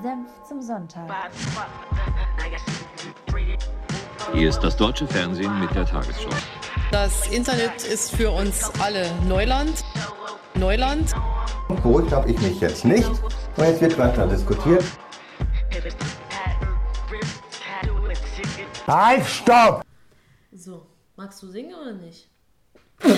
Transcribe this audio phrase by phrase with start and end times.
[0.00, 1.10] Senf zum Sonntag.
[4.32, 6.30] Hier ist das deutsche Fernsehen mit der Tagesschau.
[6.90, 9.84] Das Internet ist für uns alle Neuland.
[10.54, 11.12] Neuland.
[11.68, 13.06] Geholt habe ich mich jetzt nicht.
[13.08, 14.84] Und jetzt wird weiter diskutiert.
[18.86, 19.82] Halt, stopp!
[20.52, 20.86] So,
[21.16, 22.30] magst du singen oder nicht?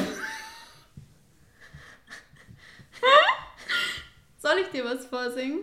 [4.38, 5.60] Soll ich dir was vorsingen?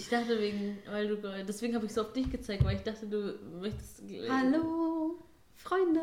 [0.00, 3.06] Ich, dachte wegen, weil du deswegen habe ich so auf dich gezeigt, weil ich dachte,
[3.06, 4.02] du möchtest.
[4.28, 5.18] Hallo,
[5.54, 6.00] Freunde.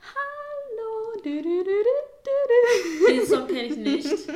[0.00, 1.20] Hallo.
[1.24, 4.28] Du, du, du, Den Song kenne ich nicht.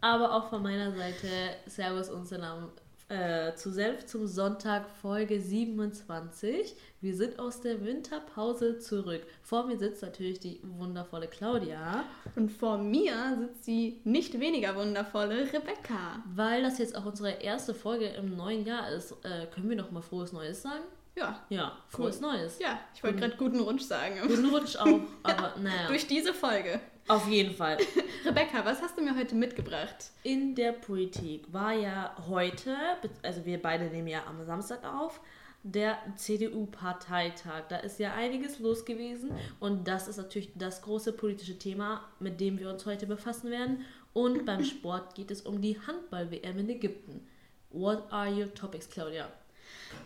[0.00, 1.26] Aber auch von meiner Seite
[1.66, 2.70] Servus und Salam
[3.08, 6.74] äh, zu Senf zum Sonntag Folge 27.
[7.00, 9.22] Wir sind aus der Winterpause zurück.
[9.42, 12.04] Vor mir sitzt natürlich die wundervolle Claudia.
[12.36, 16.22] Und vor mir sitzt die nicht weniger wundervolle Rebecca.
[16.34, 19.90] Weil das jetzt auch unsere erste Folge im neuen Jahr ist, äh, können wir noch
[19.90, 20.84] mal frohes Neues sagen?
[21.16, 21.44] Ja.
[21.48, 22.32] Ja, frohes cool.
[22.32, 22.58] Neues.
[22.58, 24.16] Ja, ich wollte gerade guten Rutsch sagen.
[24.26, 25.86] Guten Rutsch auch, aber ja, naja.
[25.88, 26.80] Durch diese Folge.
[27.06, 27.76] Auf jeden Fall.
[28.24, 30.10] Rebecca, was hast du mir heute mitgebracht?
[30.22, 32.76] In der Politik war ja heute,
[33.22, 35.20] also wir beide nehmen ja am Samstag auf,
[35.62, 37.68] der CDU-Parteitag.
[37.68, 42.40] Da ist ja einiges los gewesen und das ist natürlich das große politische Thema, mit
[42.40, 43.84] dem wir uns heute befassen werden.
[44.12, 47.26] Und beim Sport geht es um die Handball-WM in Ägypten.
[47.70, 49.28] What are your topics, Claudia?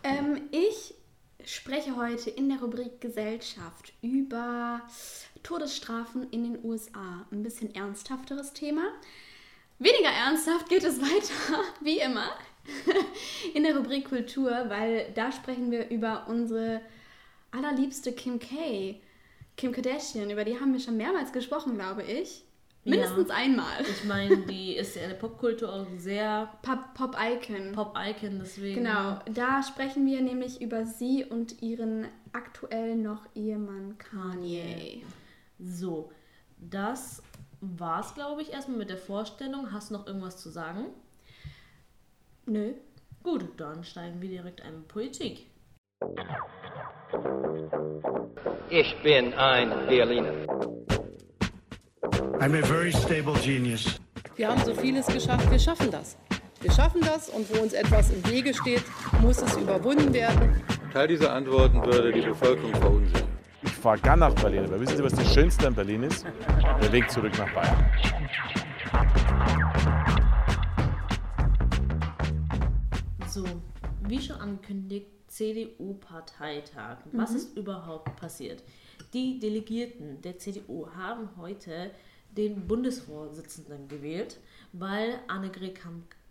[0.03, 0.95] Ähm, ich
[1.45, 4.83] spreche heute in der Rubrik Gesellschaft über
[5.43, 7.27] Todesstrafen in den USA.
[7.31, 8.83] Ein bisschen ernsthafteres Thema.
[9.79, 12.31] Weniger ernsthaft geht es weiter, wie immer,
[13.55, 16.81] in der Rubrik Kultur, weil da sprechen wir über unsere
[17.53, 19.01] allerliebste Kim K.
[19.57, 22.45] Kim Kardashian, über die haben wir schon mehrmals gesprochen, glaube ich.
[22.89, 23.35] Mindestens ja.
[23.35, 23.83] einmal.
[23.83, 27.73] Ich meine, die ist ja in der Popkultur auch sehr Pop-Icon.
[27.73, 28.83] Pop-Icon, deswegen.
[28.83, 35.03] Genau, da sprechen wir nämlich über sie und ihren aktuell noch Ehemann Kanye.
[35.59, 36.11] So,
[36.57, 37.23] das
[37.61, 39.73] war's, glaube ich, erstmal mit der Vorstellung.
[39.73, 40.87] Hast du noch irgendwas zu sagen?
[42.47, 42.73] Nö.
[43.23, 45.47] Gut, dann steigen wir direkt ein mit Politik.
[48.71, 50.78] Ich bin ein Berliner.
[52.41, 53.99] I'm a very stable genius.
[54.37, 56.17] Wir haben so vieles geschafft, wir schaffen das.
[56.61, 58.85] Wir schaffen das und wo uns etwas im Wege steht,
[59.21, 60.63] muss es überwunden werden.
[60.93, 63.29] Teil dieser Antworten würde die Bevölkerung verunsichern.
[63.63, 66.25] Ich fahre gern nach Berlin, aber wissen Sie, was das Schönste an Berlin ist?
[66.81, 67.85] Der Weg zurück nach Bayern.
[73.29, 73.45] So,
[74.07, 76.99] wie schon angekündigt, CDU-Parteitag.
[77.13, 77.37] Was mhm.
[77.37, 78.63] ist überhaupt passiert?
[79.13, 81.91] Die Delegierten der CDU haben heute
[82.37, 84.39] den Bundesvorsitzenden gewählt,
[84.73, 85.79] weil Annegret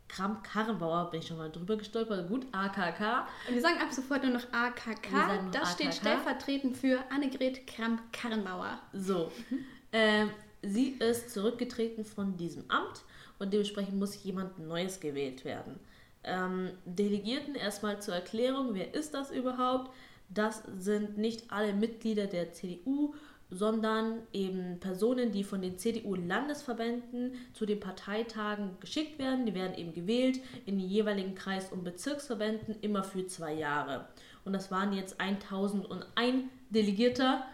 [0.07, 3.27] Kramp-Karrenbauer, bin ich schon mal drüber gestolpert, gut, AKK.
[3.47, 5.11] Und wir sagen ab sofort nur noch AKK.
[5.11, 5.73] Nur das AKK.
[5.73, 8.79] steht stellvertretend für Annegret Kramp-Karrenbauer.
[8.93, 9.31] So.
[9.49, 9.59] Mhm.
[9.91, 10.29] Ähm,
[10.61, 13.03] sie ist zurückgetreten von diesem Amt
[13.39, 15.79] und dementsprechend muss jemand Neues gewählt werden.
[16.23, 19.91] Ähm, Delegierten erstmal zur Erklärung, wer ist das überhaupt?
[20.29, 23.15] Das sind nicht alle Mitglieder der CDU,
[23.49, 29.45] sondern eben Personen, die von den CDU-Landesverbänden zu den Parteitagen geschickt werden.
[29.45, 34.09] Die werden eben gewählt in die jeweiligen Kreis- und Bezirksverbänden immer für zwei Jahre.
[34.43, 37.45] Und das waren jetzt 1001 Delegierter.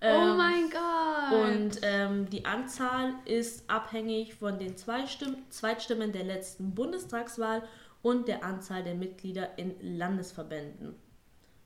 [0.00, 1.50] Ähm, oh mein Gott!
[1.50, 7.62] Und ähm, die Anzahl ist abhängig von den Zweitstimmen der letzten Bundestagswahl
[8.02, 10.94] und der Anzahl der Mitglieder in Landesverbänden.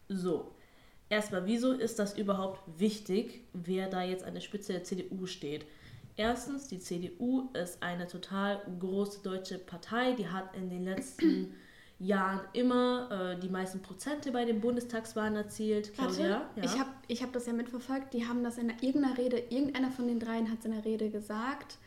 [0.09, 0.54] So,
[1.09, 5.67] erstmal, wieso ist das überhaupt wichtig, wer da jetzt an der Spitze der CDU steht?
[6.17, 11.55] Erstens, die CDU ist eine total große deutsche Partei, die hat in den letzten
[11.99, 15.93] Jahren immer äh, die meisten Prozente bei den Bundestagswahlen erzielt.
[15.95, 16.65] Claudia, Warte, ja?
[16.65, 20.07] ich habe ich hab das ja mitverfolgt, die haben das in irgendeiner Rede, irgendeiner von
[20.07, 21.79] den dreien hat es in der Rede gesagt,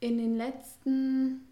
[0.00, 1.46] in den letzten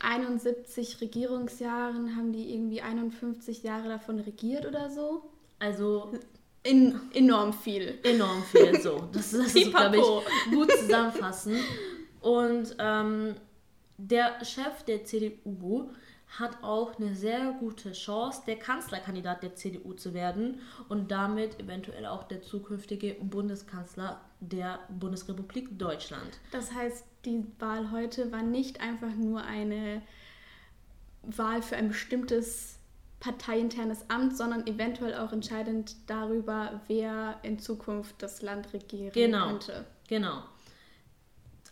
[0.00, 5.22] 71 Regierungsjahren haben die irgendwie 51 Jahre davon regiert oder so.
[5.62, 6.12] Also
[6.64, 8.00] in, enorm viel.
[8.02, 9.08] Enorm viel, so.
[9.12, 11.56] Das, das ist, glaube ich, gut zusammenfassen.
[12.20, 13.36] Und ähm,
[13.96, 15.90] der Chef der CDU
[16.38, 22.06] hat auch eine sehr gute Chance, der Kanzlerkandidat der CDU zu werden und damit eventuell
[22.06, 26.40] auch der zukünftige Bundeskanzler der Bundesrepublik Deutschland.
[26.50, 30.02] Das heißt, die Wahl heute war nicht einfach nur eine
[31.22, 32.78] Wahl für ein bestimmtes
[33.22, 39.86] parteiinternes Amt, sondern eventuell auch entscheidend darüber, wer in Zukunft das Land regieren genau, könnte.
[40.08, 40.42] Genau.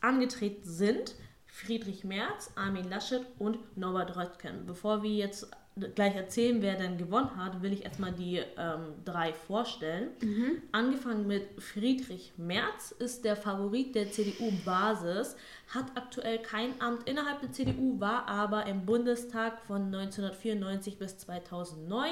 [0.00, 1.16] Angetreten sind
[1.46, 4.64] Friedrich Merz, Armin Laschet und Norbert Röttgen.
[4.64, 5.50] Bevor wir jetzt
[5.94, 10.08] gleich erzählen, wer denn gewonnen hat, will ich erstmal die ähm, drei vorstellen.
[10.20, 10.62] Mhm.
[10.72, 15.36] Angefangen mit Friedrich Merz ist der Favorit der CDU-Basis,
[15.68, 22.10] hat aktuell kein Amt innerhalb der CDU, war aber im Bundestag von 1994 bis 2009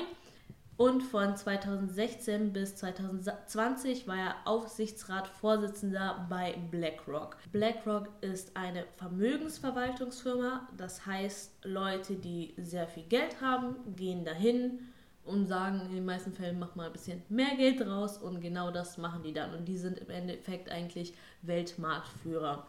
[0.78, 7.36] und von 2016 bis 2020 war er Aufsichtsratsvorsitzender bei BlackRock.
[7.50, 14.78] BlackRock ist eine Vermögensverwaltungsfirma, das heißt, Leute, die sehr viel Geld haben, gehen dahin
[15.24, 18.70] und sagen in den meisten Fällen, mach mal ein bisschen mehr Geld draus und genau
[18.70, 19.52] das machen die dann.
[19.54, 22.68] Und die sind im Endeffekt eigentlich Weltmarktführer.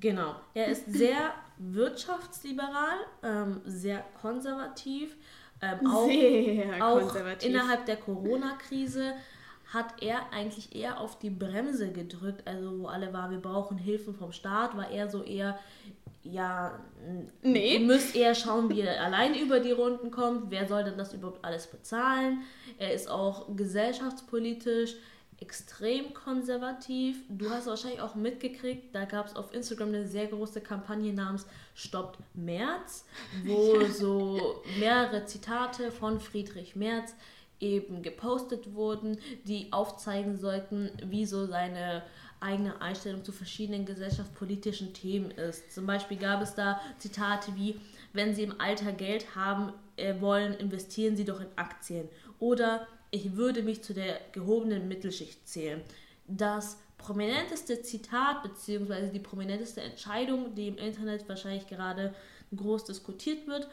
[0.00, 5.16] Genau, er ist sehr wirtschaftsliberal, ähm, sehr konservativ
[5.62, 9.14] ähm, auch, Sehr auch innerhalb der Corona-Krise
[9.72, 12.46] hat er eigentlich eher auf die Bremse gedrückt.
[12.46, 15.58] Also wo alle waren, wir brauchen Hilfen vom Staat, war er so eher,
[16.22, 16.78] ja,
[17.42, 17.74] Nee.
[17.74, 20.50] ihr müsst eher schauen, wie ihr alleine über die Runden kommt.
[20.50, 22.42] Wer soll denn das überhaupt alles bezahlen?
[22.78, 24.96] Er ist auch gesellschaftspolitisch
[25.42, 27.16] extrem konservativ.
[27.28, 31.46] Du hast wahrscheinlich auch mitgekriegt, da gab es auf Instagram eine sehr große Kampagne namens
[31.74, 33.04] Stoppt März,
[33.44, 37.14] wo so mehrere Zitate von Friedrich Merz
[37.58, 42.02] eben gepostet wurden, die aufzeigen sollten, wie so seine
[42.40, 45.72] eigene Einstellung zu verschiedenen gesellschaftspolitischen Themen ist.
[45.72, 47.80] Zum Beispiel gab es da Zitate wie,
[48.12, 52.08] wenn Sie im Alter Geld haben äh, wollen, investieren Sie doch in Aktien.
[52.38, 55.82] Oder ich würde mich zu der gehobenen Mittelschicht zählen.
[56.26, 59.10] Das prominenteste Zitat bzw.
[59.10, 62.14] die prominenteste Entscheidung, die im Internet wahrscheinlich gerade
[62.56, 63.68] groß diskutiert wird,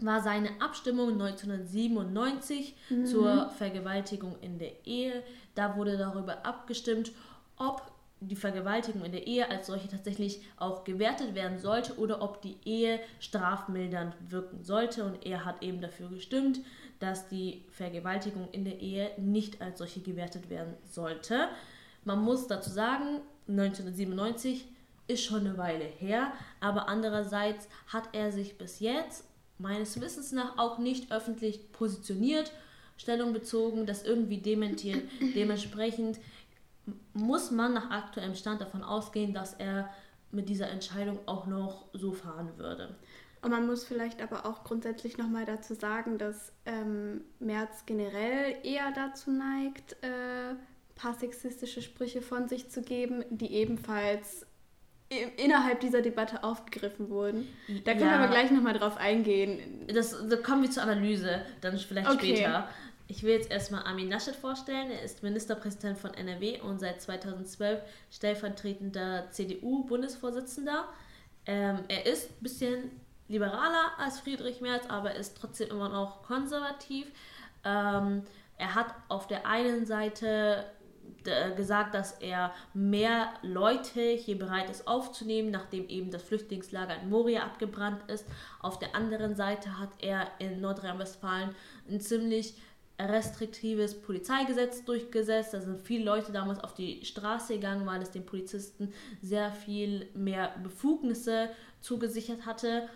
[0.00, 2.74] war seine Abstimmung 1997
[3.04, 5.22] zur Vergewaltigung in der Ehe.
[5.54, 7.12] Da wurde darüber abgestimmt,
[7.56, 7.82] ob
[8.20, 12.56] die Vergewaltigung in der Ehe als solche tatsächlich auch gewertet werden sollte oder ob die
[12.64, 15.04] Ehe strafmildernd wirken sollte.
[15.04, 16.60] Und er hat eben dafür gestimmt,
[16.98, 21.48] dass die Vergewaltigung in der Ehe nicht als solche gewertet werden sollte.
[22.04, 24.66] Man muss dazu sagen, 1997
[25.06, 29.24] ist schon eine Weile her, aber andererseits hat er sich bis jetzt
[29.58, 32.52] meines Wissens nach auch nicht öffentlich positioniert,
[32.96, 35.02] Stellung bezogen, das irgendwie dementiert.
[35.34, 36.18] Dementsprechend
[37.12, 39.88] muss man nach aktuellem Stand davon ausgehen, dass er
[40.30, 42.94] mit dieser Entscheidung auch noch so fahren würde.
[43.40, 48.90] Und man muss vielleicht aber auch grundsätzlich nochmal dazu sagen, dass ähm, Merz generell eher
[48.94, 50.54] dazu neigt, äh,
[50.96, 54.44] paar sexistische Sprüche von sich zu geben, die ebenfalls
[55.38, 57.48] innerhalb dieser Debatte aufgegriffen wurden.
[57.84, 58.18] Da können wir Ja.
[58.24, 59.86] aber gleich nochmal drauf eingehen.
[59.86, 62.36] Das, da kommen wir zur Analyse, dann vielleicht Okay.
[62.36, 62.68] später.
[63.10, 64.90] Ich will jetzt erstmal Armin Laschet vorstellen.
[64.90, 70.86] Er ist Ministerpräsident von NRW und seit 2012 stellvertretender CDU-Bundesvorsitzender.
[71.46, 72.90] Ähm, er ist ein bisschen
[73.28, 77.06] liberaler als Friedrich Merz, aber ist trotzdem immer noch konservativ.
[77.64, 78.24] Ähm,
[78.58, 80.64] er hat auf der einen Seite
[81.24, 87.08] d- gesagt, dass er mehr Leute hier bereit ist aufzunehmen, nachdem eben das Flüchtlingslager in
[87.08, 88.26] Moria abgebrannt ist.
[88.60, 91.54] Auf der anderen Seite hat er in Nordrhein-Westfalen
[91.88, 92.54] ein ziemlich
[92.98, 95.54] restriktives Polizeigesetz durchgesetzt.
[95.54, 98.92] Da sind viele Leute damals auf die Straße gegangen, weil es den Polizisten
[99.22, 101.50] sehr viel mehr Befugnisse
[101.80, 102.88] zugesichert hatte.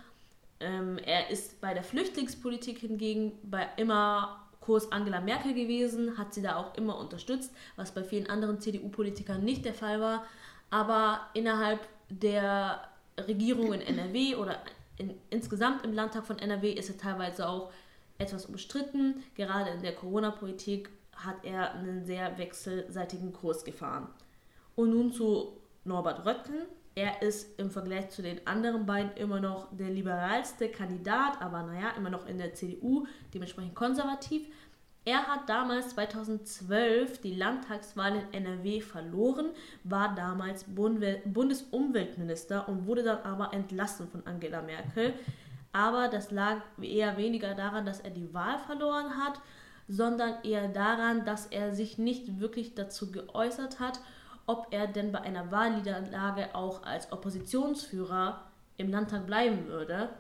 [0.61, 6.43] Ähm, er ist bei der Flüchtlingspolitik hingegen bei immer Kurs Angela Merkel gewesen, hat sie
[6.43, 10.25] da auch immer unterstützt, was bei vielen anderen CDU-Politikern nicht der Fall war.
[10.71, 14.59] Aber innerhalb der Regierung in NRW oder
[14.97, 17.73] in, insgesamt im Landtag von NRW ist er teilweise auch
[18.19, 19.23] etwas umstritten.
[19.35, 24.09] Gerade in der Corona-Politik hat er einen sehr wechselseitigen Kurs gefahren.
[24.75, 26.63] Und nun zu Norbert Röttgen.
[26.95, 31.91] Er ist im Vergleich zu den anderen beiden immer noch der liberalste Kandidat, aber naja,
[31.97, 34.43] immer noch in der CDU, dementsprechend konservativ.
[35.05, 39.51] Er hat damals 2012 die Landtagswahl in NRW verloren,
[39.85, 45.15] war damals Bundesumweltminister und wurde dann aber entlassen von Angela Merkel.
[45.73, 49.41] Aber das lag eher weniger daran, dass er die Wahl verloren hat,
[49.89, 54.01] sondern eher daran, dass er sich nicht wirklich dazu geäußert hat,
[54.47, 58.43] ob er denn bei einer Wahlniederlage auch als Oppositionsführer
[58.77, 60.11] im Landtag bleiben würde.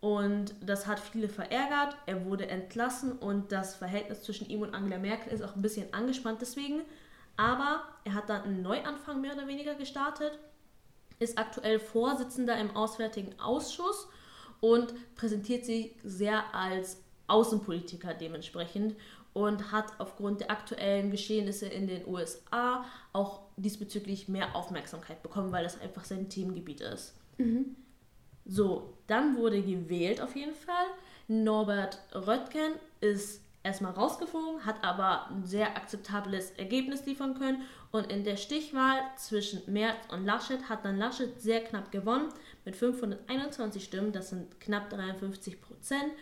[0.00, 1.96] Und das hat viele verärgert.
[2.06, 5.92] Er wurde entlassen und das Verhältnis zwischen ihm und Angela Merkel ist auch ein bisschen
[5.94, 6.82] angespannt deswegen.
[7.36, 10.38] Aber er hat dann einen Neuanfang mehr oder weniger gestartet,
[11.18, 14.08] ist aktuell Vorsitzender im Auswärtigen Ausschuss
[14.62, 18.94] und präsentiert sich sehr als Außenpolitiker dementsprechend
[19.32, 25.64] und hat aufgrund der aktuellen Geschehnisse in den USA auch diesbezüglich mehr Aufmerksamkeit bekommen, weil
[25.64, 27.14] das einfach sein Themengebiet ist.
[28.44, 30.86] So, dann wurde gewählt auf jeden Fall.
[31.28, 37.62] Norbert Röttgen ist erstmal rausgeflogen, hat aber ein sehr akzeptables Ergebnis liefern können.
[37.90, 42.28] Und in der Stichwahl zwischen Merz und Laschet hat dann Laschet sehr knapp gewonnen
[42.64, 46.12] mit 521 Stimmen, das sind knapp 53 Prozent.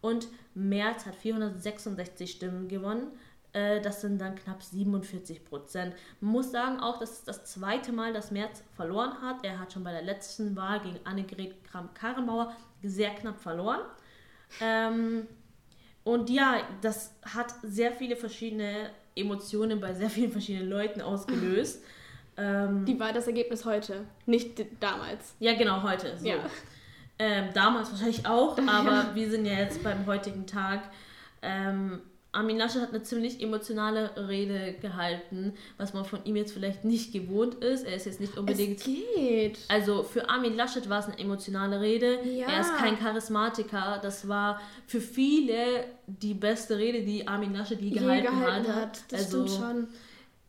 [0.00, 3.08] Und Merz hat 466 Stimmen gewonnen,
[3.52, 5.94] äh, das sind dann knapp 47 Prozent.
[6.20, 9.44] Man muss sagen auch, das ist das zweite Mal, dass Merz verloren hat.
[9.44, 13.80] Er hat schon bei der letzten Wahl gegen Annegret Kramp-Karrenbauer sehr knapp verloren.
[14.60, 15.26] Ähm,
[16.04, 21.82] und ja, das hat sehr viele verschiedene Emotionen bei sehr vielen verschiedenen Leuten ausgelöst.
[22.38, 25.34] Ähm, Die war das Ergebnis heute, nicht damals.
[25.40, 26.16] ja, genau, heute.
[26.16, 26.26] So.
[26.26, 26.36] Ja.
[27.18, 30.82] Ähm, damals wahrscheinlich auch, aber wir sind ja jetzt beim heutigen Tag.
[31.42, 36.84] Ähm, Armin Laschet hat eine ziemlich emotionale Rede gehalten, was man von ihm jetzt vielleicht
[36.84, 37.86] nicht gewohnt ist.
[37.86, 38.78] Er ist jetzt nicht unbedingt.
[38.78, 39.58] Es geht.
[39.68, 42.18] Also für Armin Laschet war es eine emotionale Rede.
[42.24, 42.46] Ja.
[42.46, 43.98] Er ist kein Charismatiker.
[44.02, 48.82] Das war für viele die beste Rede, die Armin Laschet je Je gehalten, gehalten hat.
[48.82, 49.02] hat.
[49.08, 49.88] Das also, stimmt schon.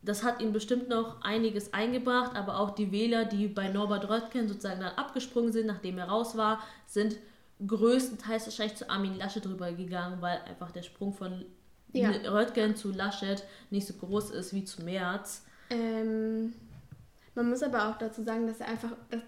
[0.02, 4.48] Das hat ihm bestimmt noch einiges eingebracht, aber auch die Wähler, die bei Norbert Röttgen
[4.48, 7.16] sozusagen dann abgesprungen sind, nachdem er raus war, sind
[7.66, 11.44] größtenteils wahrscheinlich zu Armin Laschet rübergegangen, weil einfach der Sprung von
[11.92, 12.10] Ja.
[12.10, 15.44] Röttgen zu Laschet nicht so groß ist wie zu Merz.
[15.68, 16.54] Ähm,
[17.34, 19.20] man muss aber auch dazu sagen, dass er einfach, dass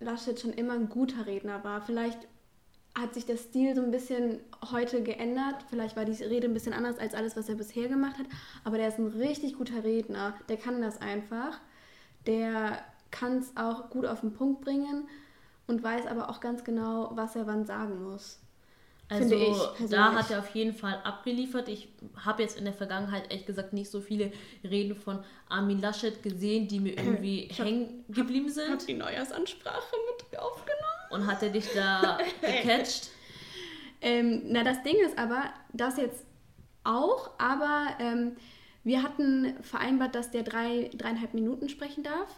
[0.00, 1.82] Laschet schon immer ein guter Redner war.
[1.82, 2.18] Vielleicht
[2.98, 5.56] hat sich der Stil so ein bisschen heute geändert.
[5.68, 8.26] Vielleicht war die Rede ein bisschen anders als alles, was er bisher gemacht hat.
[8.64, 10.34] Aber der ist ein richtig guter Redner.
[10.48, 11.60] Der kann das einfach.
[12.26, 12.78] Der
[13.10, 15.08] kann es auch gut auf den Punkt bringen
[15.66, 18.40] und weiß aber auch ganz genau, was er wann sagen muss.
[19.08, 21.68] Also ich da hat er auf jeden Fall abgeliefert.
[21.68, 21.88] Ich
[22.24, 24.32] habe jetzt in der Vergangenheit ehrlich gesagt nicht so viele
[24.64, 28.88] Reden von Armin Laschet gesehen, die mir irgendwie hängen geblieben sind.
[28.88, 30.95] die Neujahrsansprache mit aufgenommen?
[31.10, 33.10] Und hat er dich da gecatcht?
[34.00, 36.24] Ähm, na, das Ding ist aber, das jetzt
[36.84, 38.36] auch, aber ähm,
[38.84, 42.28] wir hatten vereinbart, dass der drei, dreieinhalb Minuten sprechen darf.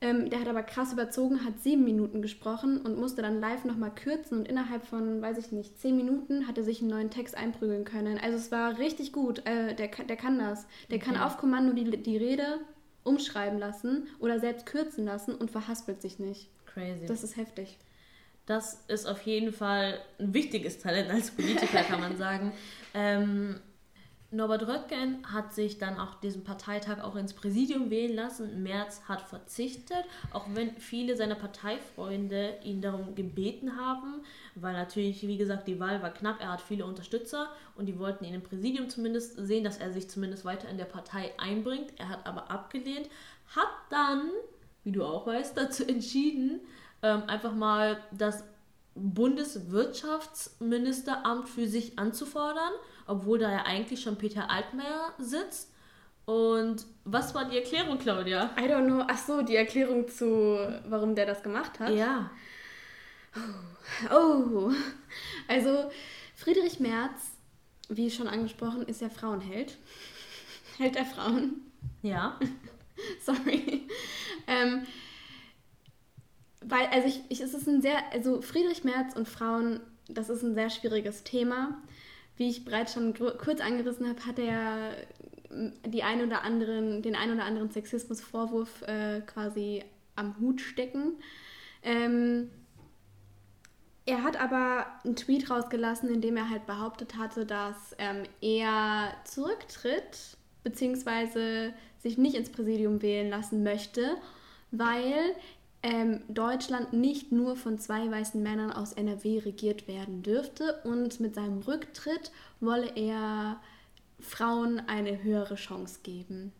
[0.00, 3.92] Ähm, der hat aber krass überzogen, hat sieben Minuten gesprochen und musste dann live nochmal
[3.94, 7.36] kürzen und innerhalb von, weiß ich nicht, zehn Minuten hat er sich einen neuen Text
[7.36, 8.18] einprügeln können.
[8.18, 9.46] Also es war richtig gut.
[9.46, 10.66] Äh, der, kann- der kann das.
[10.90, 11.24] Der kann Okay.
[11.24, 12.58] auf Kommando die, die Rede
[13.04, 16.48] umschreiben lassen oder selbst kürzen lassen und verhaspelt sich nicht.
[16.66, 17.06] Crazy.
[17.06, 17.78] Das ist heftig.
[18.46, 22.52] Das ist auf jeden Fall ein wichtiges Talent als Politiker, kann man sagen.
[22.94, 23.58] Ähm,
[24.34, 28.62] Norbert Röttgen hat sich dann auch diesen Parteitag auch ins Präsidium wählen lassen.
[28.62, 34.22] Merz hat verzichtet, auch wenn viele seiner Parteifreunde ihn darum gebeten haben,
[34.54, 36.40] weil natürlich, wie gesagt, die Wahl war knapp.
[36.40, 40.08] Er hat viele Unterstützer und die wollten ihn im Präsidium zumindest sehen, dass er sich
[40.08, 41.92] zumindest weiter in der Partei einbringt.
[41.98, 43.10] Er hat aber abgelehnt,
[43.54, 44.30] hat dann,
[44.82, 46.62] wie du auch weißt, dazu entschieden,
[47.02, 48.44] ähm, einfach mal das
[48.94, 52.72] Bundeswirtschaftsministeramt für sich anzufordern,
[53.06, 55.70] obwohl da ja eigentlich schon Peter Altmaier sitzt.
[56.24, 58.50] Und was war die Erklärung, Claudia?
[58.58, 59.04] I don't know.
[59.08, 60.56] Ach so, die Erklärung zu,
[60.88, 61.90] warum der das gemacht hat.
[61.90, 62.30] Ja,
[64.10, 64.70] Oh,
[65.48, 65.90] also
[66.36, 67.32] Friedrich Merz,
[67.88, 69.76] wie schon angesprochen, ist ja Frauenheld.
[70.78, 71.62] Held der Frauen.
[72.02, 72.38] ja.
[73.24, 73.88] Sorry.
[74.46, 74.86] Ähm,
[76.66, 80.42] weil, also ich, ich, es ist ein sehr, also Friedrich Merz und Frauen, das ist
[80.42, 81.78] ein sehr schwieriges Thema.
[82.36, 84.96] Wie ich bereits schon kurz angerissen habe, hat er
[85.86, 89.84] die ein oder anderen, den ein oder anderen Sexismusvorwurf äh, quasi
[90.16, 91.14] am Hut stecken.
[91.82, 92.50] Ähm,
[94.04, 99.14] er hat aber einen Tweet rausgelassen, in dem er halt behauptet hatte, dass ähm, er
[99.24, 104.16] zurücktritt, beziehungsweise sich nicht ins Präsidium wählen lassen möchte,
[104.72, 105.34] weil
[105.82, 111.34] ähm, Deutschland nicht nur von zwei weißen Männern aus NRW regiert werden dürfte und mit
[111.34, 113.60] seinem Rücktritt wolle er
[114.20, 116.52] Frauen eine höhere Chance geben.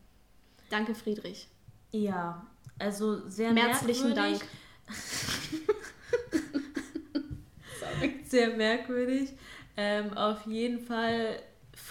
[0.71, 1.49] Danke, Friedrich.
[1.93, 2.47] Ja,
[2.79, 4.41] also sehr Herzlichen merkwürdig.
[4.41, 4.51] Dank.
[8.25, 9.35] Sehr merkwürdig.
[9.77, 11.39] Ähm, auf jeden Fall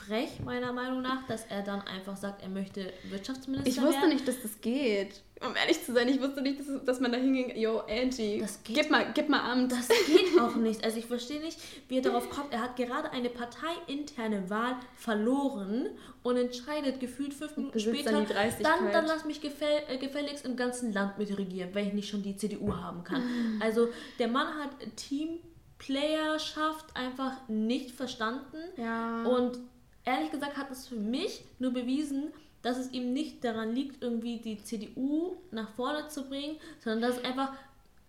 [0.05, 4.10] frech, meiner Meinung nach, dass er dann einfach sagt, er möchte Wirtschaftsminister Ich wusste werden.
[4.13, 5.22] nicht, dass das geht.
[5.46, 7.55] Um ehrlich zu sein, ich wusste nicht, dass, dass man da hinging.
[7.58, 9.72] Yo, Angie, Das geht- gib, mal, gib mal Amt.
[9.72, 10.84] Das geht auch nicht.
[10.84, 12.53] Also ich verstehe nicht, wie er darauf kommt.
[12.53, 15.88] Er hat gerade eine parteiinterne Wahl verloren
[16.22, 18.27] und entscheidet gefühlt fünf Minuten später, dann
[18.62, 22.22] dann, dann lass mich gefäll, äh, gefälligst im ganzen Land mitregieren, wenn ich nicht schon
[22.22, 23.24] die CDU haben kann.
[23.62, 23.88] Also
[24.20, 28.58] der Mann hat Teamplayerschaft einfach nicht verstanden.
[28.77, 29.24] Ja.
[29.24, 29.58] Und
[30.05, 32.31] ehrlich gesagt hat es für mich nur bewiesen,
[32.62, 37.17] dass es ihm nicht daran liegt, irgendwie die CDU nach vorne zu bringen, sondern dass
[37.17, 37.51] es einfach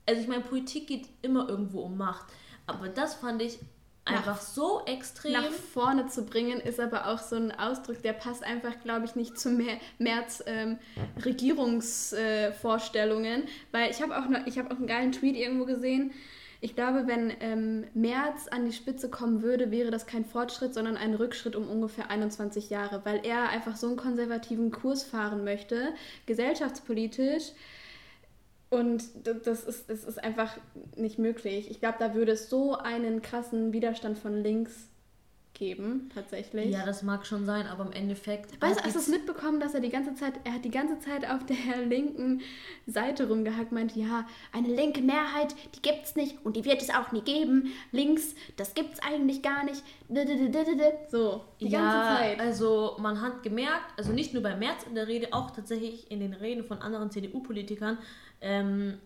[0.06, 2.26] also ich meine, Politik geht immer irgendwo um Macht.
[2.66, 3.58] Aber das fand ich
[4.04, 5.32] einfach so extrem.
[5.32, 9.14] nach vorne zu bringen, ist aber auch so ein Ausdruck, der passt einfach, glaube ich,
[9.14, 10.78] nicht zu mehr März ähm,
[11.24, 16.10] Regierungsvorstellungen, weil ich habe auch noch, ich habe auch einen geilen Tweet irgendwo gesehen.
[16.64, 20.96] Ich glaube, wenn ähm, Merz an die Spitze kommen würde, wäre das kein Fortschritt, sondern
[20.96, 25.92] ein Rückschritt um ungefähr 21 Jahre, weil er einfach so einen konservativen Kurs fahren möchte,
[26.26, 27.50] gesellschaftspolitisch.
[28.70, 30.56] Und das ist, das ist einfach
[30.94, 31.68] nicht möglich.
[31.68, 34.91] Ich glaube, da würde es so einen krassen Widerstand von links
[35.62, 36.70] geben, tatsächlich.
[36.70, 38.60] ja, das mag schon sein, aber im Endeffekt.
[38.60, 40.98] Weißt du, hast du es mitbekommen, dass er die ganze Zeit, er hat die ganze
[40.98, 42.40] Zeit auf der linken
[42.88, 47.12] Seite rumgehackt, meinte, ja, eine linke Mehrheit, die gibt's nicht und die wird es auch
[47.12, 47.72] nie geben.
[47.92, 49.84] Links, das gibt's eigentlich gar nicht.
[51.10, 52.40] So, die ja, ganze Zeit.
[52.40, 56.18] also man hat gemerkt, also nicht nur bei Merz in der Rede, auch tatsächlich in
[56.18, 57.98] den Reden von anderen CDU-Politikern,
[58.40, 58.98] ähm,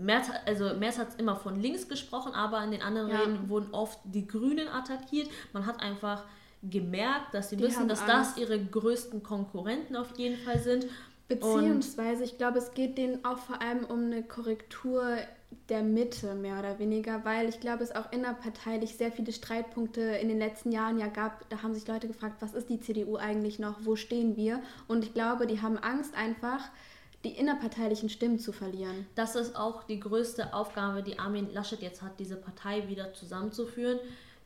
[0.00, 3.20] Merz, also Merz hat immer von links gesprochen, aber in den anderen Ja.
[3.20, 5.28] Reden wurden oft die Grünen attackiert.
[5.52, 6.24] Man hat einfach
[6.62, 8.32] gemerkt, dass sie Die wissen, dass Angst.
[8.32, 10.86] das ihre größten Konkurrenten auf jeden Fall sind.
[11.28, 15.16] Beziehungsweise, ich glaube, es geht denen auch vor allem um eine Korrektur
[15.68, 20.28] der Mitte, mehr oder weniger, weil ich glaube, es auch innerparteilich sehr viele Streitpunkte in
[20.28, 21.48] den letzten Jahren ja gab.
[21.50, 24.60] Da haben sich Leute gefragt, was ist die CDU eigentlich noch, wo stehen wir?
[24.88, 26.60] Und ich glaube, die haben Angst einfach,
[27.24, 29.06] die innerparteilichen Stimmen zu verlieren.
[29.14, 33.98] Das ist auch die größte Aufgabe, die Armin Laschet jetzt hat, diese Partei wieder zusammenzuführen.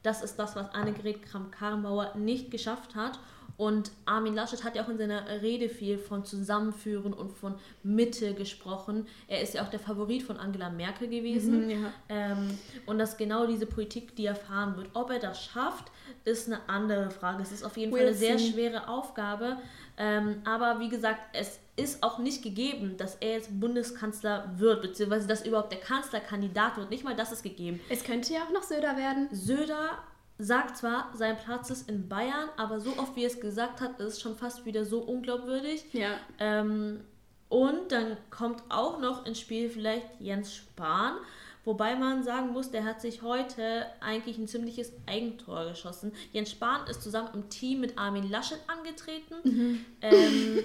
[0.02, 3.18] Das ist das, was Annegret Kramp-Karrenbauer nicht geschafft hat.
[3.56, 8.34] Und Armin Laschet hat ja auch in seiner Rede viel von Zusammenführen und von Mitte
[8.34, 9.06] gesprochen.
[9.28, 11.64] Er ist ja auch der Favorit von Angela Merkel gewesen.
[11.64, 11.92] Mhm, ja.
[12.10, 14.90] ähm, und das ist genau diese Politik, die er fahren wird.
[14.92, 15.90] Ob er das schafft,
[16.24, 17.42] ist eine andere Frage.
[17.42, 18.52] Es ist auf jeden Fall We'll eine sehr see.
[18.52, 19.56] schwere Aufgabe.
[19.96, 25.28] Ähm, aber wie gesagt, es ist auch nicht gegeben, dass er jetzt Bundeskanzler wird, beziehungsweise
[25.28, 26.90] dass überhaupt der Kanzlerkandidat wird.
[26.90, 27.80] Nicht mal das ist gegeben.
[27.90, 29.28] Es könnte ja auch noch Söder werden.
[29.30, 29.98] Söder
[30.38, 34.00] sagt zwar, sein Platz ist in Bayern, aber so oft wie er es gesagt hat,
[34.00, 35.84] ist es schon fast wieder so unglaubwürdig.
[35.92, 36.10] Ja.
[36.38, 37.00] Ähm,
[37.48, 41.16] und dann kommt auch noch ins Spiel vielleicht Jens Spahn,
[41.64, 46.12] wobei man sagen muss, der hat sich heute eigentlich ein ziemliches Eigentor geschossen.
[46.32, 49.84] Jens Spahn ist zusammen im Team mit Armin Laschet angetreten.
[50.00, 50.58] Ähm,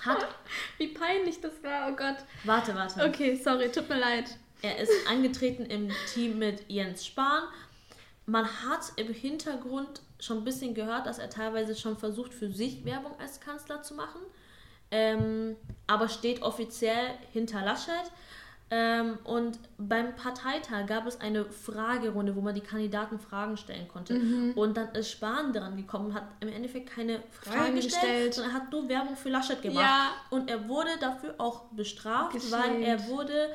[0.00, 0.26] hat,
[0.78, 2.16] Wie peinlich das war, oh Gott.
[2.44, 3.04] warte, warte.
[3.04, 4.36] Okay, sorry, tut mir leid.
[4.62, 7.42] Er ist angetreten im Team mit Jens Spahn.
[8.26, 12.84] Man hat im Hintergrund schon ein bisschen gehört, dass er teilweise schon versucht, für sich
[12.84, 14.20] Werbung als Kanzler zu machen.
[14.92, 15.56] Ähm,
[15.88, 18.10] aber steht offiziell hinter Laschet.
[18.74, 24.18] Ähm, und beim Parteitag gab es eine Fragerunde, wo man die Kandidaten Fragen stellen konnte.
[24.54, 28.34] Und dann ist Spahn dran gekommen und hat im Endeffekt keine Frage Fragen gestellt, gestellt.
[28.34, 29.84] sondern hat nur Werbung für Laschet gemacht.
[29.84, 30.12] Ja.
[30.30, 32.52] Und er wurde dafür auch bestraft, Geschämt.
[32.52, 33.50] weil er wurde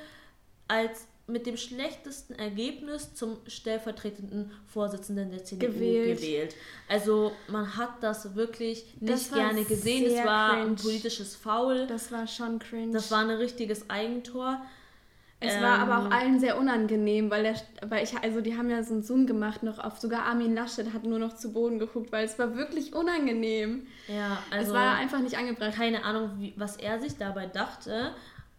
[0.67, 6.19] als mit dem schlechtesten Ergebnis zum stellvertretenden Vorsitzenden der CDU Gewählt.
[6.19, 6.55] gewählt.
[6.87, 10.05] Also man hat das wirklich nicht Das gerne gesehen.
[10.05, 10.75] Es war ein cringe.
[10.75, 11.87] politisches Foul.
[11.87, 12.93] Das war schon cringe.
[12.93, 14.61] Das war ein richtiges Eigentor.
[15.39, 17.55] Es war aber auch Ähm, allen sehr unangenehm, weil, der,
[17.87, 20.91] weil ich, also die haben ja so einen Zoom gemacht noch auf, sogar Armin Laschet
[20.93, 23.85] hat nur noch zu Boden geguckt, weil es war wirklich unangenehm.
[24.07, 25.75] Ja, also es war einfach nicht angebracht.
[25.75, 28.13] keine Ahnung, wie, was er sich dabei dachte.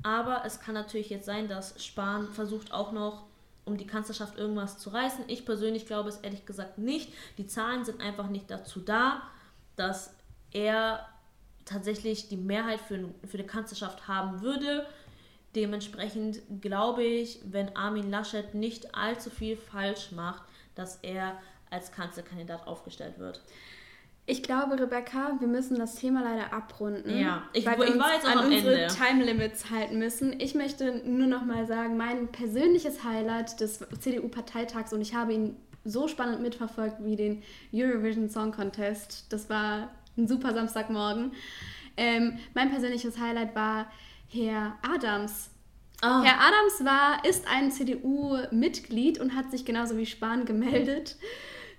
[0.05, 3.25] Aber es kann natürlich jetzt sein, dass Spahn versucht auch noch
[3.64, 5.25] um die Kanzlerschaft irgendwas zu reißen.
[5.27, 7.12] Ich persönlich glaube es ehrlich gesagt nicht.
[7.38, 9.23] Die Zahlen sind einfach nicht dazu da,
[9.77, 10.14] dass
[10.53, 11.07] er
[11.64, 14.87] tatsächlich die Mehrheit für, für die Kanzlerschaft haben würde.
[15.57, 20.43] Dementsprechend glaube ich, wenn Armin Laschet nicht allzu viel falsch macht,
[20.75, 21.39] dass er
[21.71, 23.41] als Kanzlerkandidat aufgestellt wird.
[24.27, 27.19] Ich glaube, Rebecca, wir müssen das Thema leider abrunden.
[27.19, 28.95] Ja, ich- weil ich wir uns war jetzt an unsere Ende.
[28.95, 30.39] Time-Limits halten müssen.
[30.39, 35.57] Ich möchte nur noch mal sagen, mein persönliches Highlight des CDU-Parteitags und ich habe ihn
[35.85, 39.33] so spannend mitverfolgt wie den Eurovision Song Contest.
[39.33, 41.33] Das war ein super Samstagmorgen.
[41.97, 43.91] Ähm, mein persönliches Highlight war
[44.29, 45.51] Herr Adams.
[46.01, 46.23] Ah.
[46.23, 51.17] Herr Adams war, ist ein CDU-Mitglied und hat sich genauso wie Spahn gemeldet,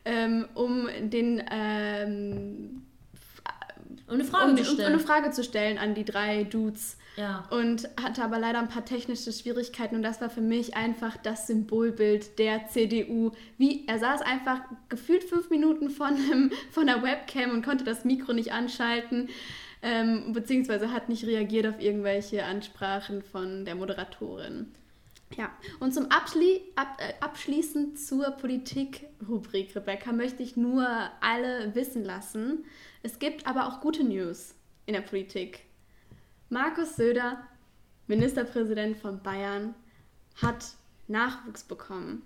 [0.06, 2.82] ähm, um den ähm,
[4.08, 4.94] Um eine Frage um, zu um, um stellen.
[4.94, 6.98] eine Frage zu stellen an die drei Dudes.
[7.16, 7.48] Ja.
[7.50, 11.48] Und hatte aber leider ein paar technische Schwierigkeiten und das war für mich einfach das
[11.48, 13.32] Symbolbild der CDU.
[13.58, 18.06] Wie er saß einfach gefühlt fünf Minuten von, einem, von der Webcam und konnte das
[18.06, 19.28] Mikro nicht anschalten,
[19.82, 24.74] ähm, beziehungsweise hat nicht reagiert auf irgendwelche Ansprachen von der Moderatorin.
[25.38, 30.88] Ja, und zum Abschli ab, äh, abschließend zur Politik-Rubrik, Rebecca, möchte ich nur
[31.22, 32.66] alle wissen lassen.
[33.04, 34.56] Es gibt aber auch gute News
[34.88, 35.66] in der Politik.
[36.50, 37.48] Markus Söder,
[38.08, 39.76] Ministerpräsident von Bayern,
[40.42, 40.66] hat
[41.08, 42.24] Nachwuchs bekommen.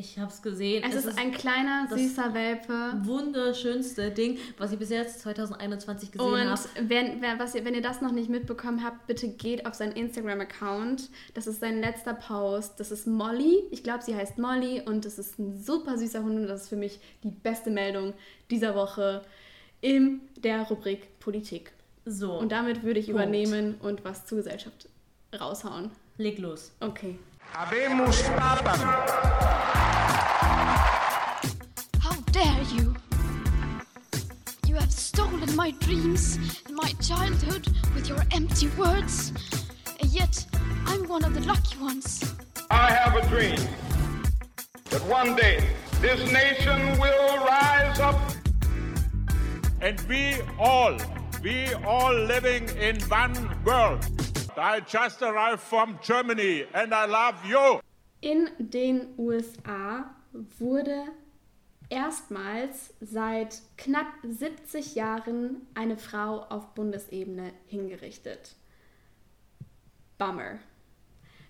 [0.00, 0.82] Ich habe es gesehen.
[0.82, 2.94] Es, ist, ein kleiner, das süßer Welpe.
[3.02, 6.60] wunderschönste Ding, was ich bis jetzt 2021 gesehen Und habe.
[6.86, 9.92] wenn, wenn, was ihr, wenn ihr das noch nicht mitbekommen habt, bitte geht auf seinen
[9.92, 11.10] Instagram-Account.
[11.34, 12.80] Das ist sein letzter Post.
[12.80, 13.62] Das ist Molly.
[13.70, 16.68] Ich glaube, sie heißt Molly und das ist ein super süßer Hund und das ist
[16.70, 18.14] für mich die beste Meldung
[18.50, 19.20] dieser Woche
[19.82, 21.72] in der Rubrik Politik.
[22.06, 23.20] So, Und damit würde ich Punkt.
[23.20, 24.88] übernehmen und was zur Gesellschaft
[25.38, 25.90] raushauen.
[26.16, 26.72] leg los.
[26.80, 27.18] Okay.
[27.52, 29.79] Habemus Papam.
[32.32, 32.94] How dare you?
[34.64, 39.32] You have stolen my dreams and my childhood with your empty words.
[39.98, 40.46] And yet,
[40.86, 42.36] I'm one of the lucky ones.
[42.70, 43.58] I have a dream
[44.90, 48.20] that one day this nation will rise up.
[49.80, 50.96] And we all,
[51.42, 54.06] we all living in one world.
[54.56, 57.80] I just arrived from Germany and I love you.
[58.22, 60.04] In den USA
[60.60, 61.08] wurde
[61.90, 68.54] erstmals seit knapp 70 Jahren eine Frau auf Bundesebene hingerichtet.
[70.16, 70.58] Bummer.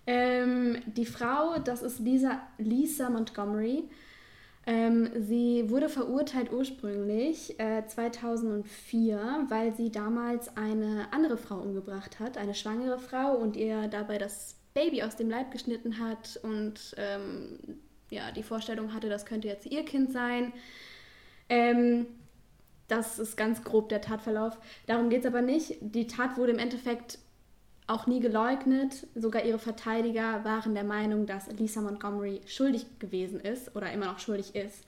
[0.07, 3.85] Ähm, die Frau, das ist Lisa, Lisa Montgomery.
[4.67, 12.37] Ähm, sie wurde verurteilt ursprünglich äh, 2004, weil sie damals eine andere Frau umgebracht hat,
[12.37, 17.59] eine schwangere Frau und ihr dabei das Baby aus dem Leib geschnitten hat und ähm,
[18.11, 20.53] ja, die Vorstellung hatte, das könnte jetzt ihr Kind sein.
[21.49, 22.07] Ähm,
[22.89, 24.59] das ist ganz grob der Tatverlauf.
[24.87, 25.77] Darum geht es aber nicht.
[25.81, 27.19] Die Tat wurde im Endeffekt
[27.87, 29.07] auch nie geleugnet.
[29.15, 34.19] Sogar ihre Verteidiger waren der Meinung, dass Lisa Montgomery schuldig gewesen ist oder immer noch
[34.19, 34.85] schuldig ist.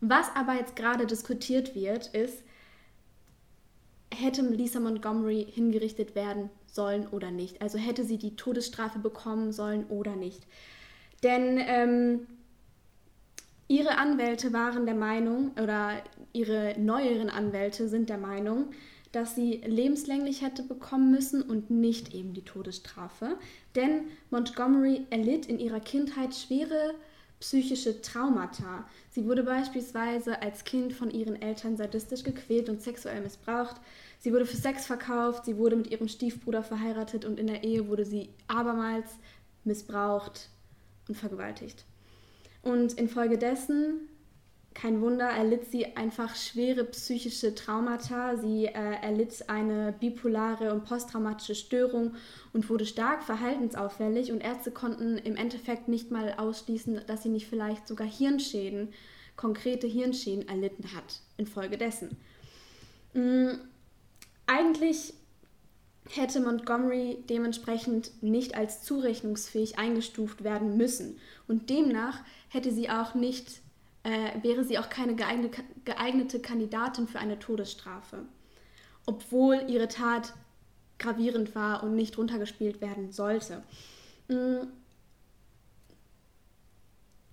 [0.00, 2.42] Was aber jetzt gerade diskutiert wird, ist,
[4.14, 7.60] hätte Lisa Montgomery hingerichtet werden sollen oder nicht.
[7.62, 10.46] Also hätte sie die Todesstrafe bekommen sollen oder nicht.
[11.22, 12.26] Denn ähm,
[13.66, 16.02] ihre Anwälte waren der Meinung, oder
[16.32, 18.70] ihre neueren Anwälte sind der Meinung,
[19.12, 23.38] dass sie lebenslänglich hätte bekommen müssen und nicht eben die Todesstrafe.
[23.74, 26.94] Denn Montgomery erlitt in ihrer Kindheit schwere
[27.40, 28.86] psychische Traumata.
[29.10, 33.76] Sie wurde beispielsweise als Kind von ihren Eltern sadistisch gequält und sexuell missbraucht.
[34.18, 37.86] Sie wurde für Sex verkauft, sie wurde mit ihrem Stiefbruder verheiratet und in der Ehe
[37.88, 39.08] wurde sie abermals
[39.64, 40.50] missbraucht
[41.08, 41.84] und vergewaltigt.
[42.62, 44.08] Und infolgedessen,
[44.74, 48.36] kein Wunder, erlitt sie einfach schwere psychische Traumata.
[48.36, 52.14] Sie äh, erlitt eine bipolare und posttraumatische Störung
[52.52, 54.30] und wurde stark verhaltensauffällig.
[54.30, 58.92] Und Ärzte konnten im Endeffekt nicht mal ausschließen, dass sie nicht vielleicht sogar Hirnschäden,
[59.36, 62.16] konkrete Hirnschäden erlitten hat infolgedessen.
[63.14, 63.58] Mhm.
[64.46, 65.12] Eigentlich
[66.10, 71.18] hätte Montgomery dementsprechend nicht als zurechnungsfähig eingestuft werden müssen.
[71.46, 73.60] Und demnach hätte sie auch nicht,
[74.02, 78.26] äh, wäre sie auch keine geeignete, geeignete Kandidatin für eine Todesstrafe.
[79.06, 80.34] Obwohl ihre Tat
[80.98, 83.62] gravierend war und nicht runtergespielt werden sollte.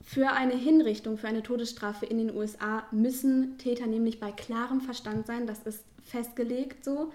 [0.02, 5.26] Für eine Hinrichtung, für eine Todesstrafe in den USA müssen Täter nämlich bei klarem Verstand
[5.26, 7.12] sein, das ist festgelegt so.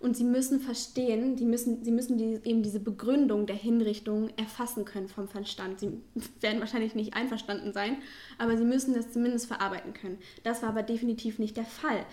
[0.00, 4.84] Und sie müssen verstehen, die müssen, sie müssen die, eben diese Begründung der Hinrichtung erfassen
[4.84, 5.80] können vom Verstand.
[5.80, 6.00] Sie
[6.40, 7.96] werden wahrscheinlich nicht einverstanden sein,
[8.38, 10.18] aber sie müssen das zumindest verarbeiten können.
[10.44, 12.06] Das war aber definitiv nicht der Fall.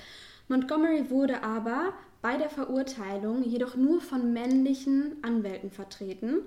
[0.47, 1.93] Montgomery wurde aber
[2.23, 6.41] bei der Verurteilung jedoch nur von männlichen Anwälten vertreten,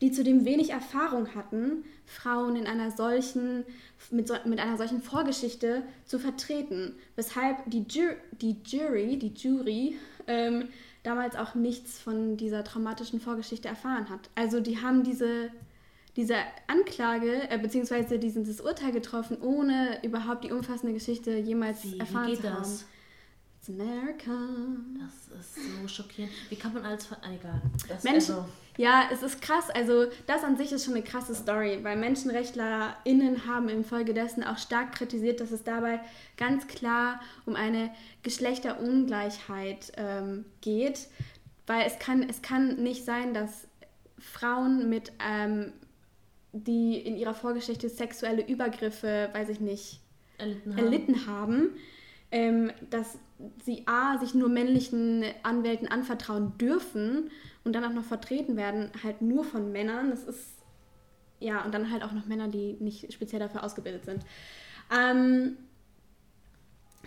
[0.00, 3.64] die zudem wenig Erfahrung hatten, Frauen in einer solchen,
[4.10, 8.08] mit, so, mit einer solchen Vorgeschichte zu vertreten, weshalb die, Ju
[8.40, 10.68] die Jury, die Jury ähm,
[11.02, 14.30] damals auch nichts von dieser traumatischen Vorgeschichte erfahren hat.
[14.34, 15.50] Also die haben diese,
[16.16, 16.36] diese
[16.66, 18.18] Anklage äh, bzw.
[18.18, 22.62] dieses Urteil getroffen, ohne überhaupt die umfassende Geschichte jemals Wie, erfahren wie geht zu haben.
[22.62, 22.86] das?
[23.60, 24.32] It's America.
[24.98, 26.32] Das ist so schockierend.
[26.48, 27.06] Wie kann man als...
[27.06, 27.60] Ver ah, egal.
[27.88, 28.48] Das, Menschen, also,
[28.80, 29.68] ja, es ist krass.
[29.68, 34.92] Also das an sich ist schon eine krasse Story, weil MenschenrechtlerInnen haben infolgedessen auch stark
[34.92, 36.00] kritisiert, dass es dabei
[36.38, 37.90] ganz klar um eine
[38.22, 41.08] Geschlechterungleichheit ähm, geht,
[41.66, 43.68] weil es kann, es kann nicht sein, dass
[44.18, 45.74] Frauen mit, ähm,
[46.52, 50.00] die in ihrer Vorgeschichte sexuelle Übergriffe, weiß ich nicht,
[50.38, 50.78] erlitten haben.
[50.78, 51.68] erlitten haben,
[52.30, 53.18] ähm, dass
[53.62, 57.30] sie A, sich nur männlichen Anwälten anvertrauen dürfen
[57.64, 60.10] und dann auch noch vertreten werden, halt nur von Männern.
[60.10, 60.48] Das ist,
[61.38, 64.24] ja, und dann halt auch noch Männer, die nicht speziell dafür ausgebildet sind.
[64.94, 65.56] Ähm,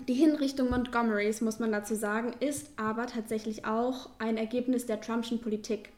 [0.07, 5.39] die Hinrichtung Montgomerys, muss man dazu sagen, ist aber tatsächlich auch ein Ergebnis der Trumpschen
[5.39, 5.89] Politik.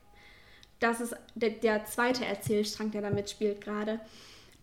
[0.79, 3.99] das ist der, der zweite Erzählstrang, der da mitspielt gerade.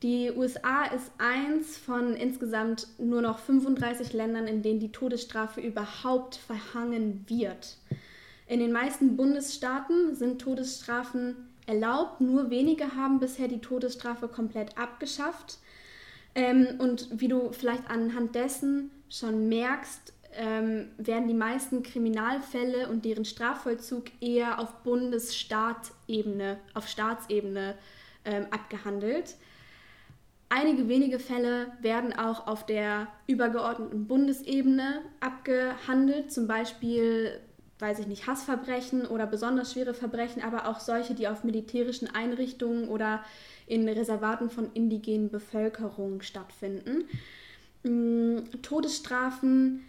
[0.02, 6.36] Die USA ist eins von insgesamt nur noch 35 Ländern, in denen die Todesstrafe überhaupt
[6.36, 7.78] verhangen wird.
[8.52, 15.56] In den meisten Bundesstaaten sind Todesstrafen erlaubt, nur wenige haben bisher die Todesstrafe komplett abgeschafft.
[16.34, 23.06] Ähm, und wie du vielleicht anhand dessen schon merkst, ähm, werden die meisten Kriminalfälle und
[23.06, 27.74] deren Strafvollzug eher auf Bundesstaatebene, auf Staatsebene
[28.26, 29.36] ähm, abgehandelt.
[30.50, 37.40] Einige wenige Fälle werden auch auf der übergeordneten Bundesebene abgehandelt, zum Beispiel,
[37.82, 42.88] weiß ich nicht, Hassverbrechen oder besonders schwere Verbrechen, aber auch solche, die auf militärischen Einrichtungen
[42.88, 43.22] oder
[43.66, 47.04] in Reservaten von indigenen Bevölkerung stattfinden.
[47.82, 49.84] Mm, Todesstrafen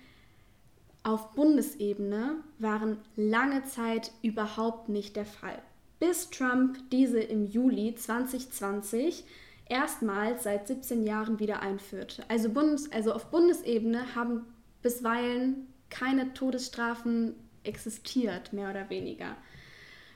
[1.03, 5.61] auf Bundesebene waren lange Zeit überhaupt nicht der Fall,
[5.99, 9.23] bis Trump diese im Juli 2020
[9.69, 12.23] erstmals seit 17 Jahren wieder einführte.
[12.27, 14.45] Also, Bundes, also auf Bundesebene haben
[14.81, 19.35] bisweilen keine Todesstrafen existiert, mehr oder weniger.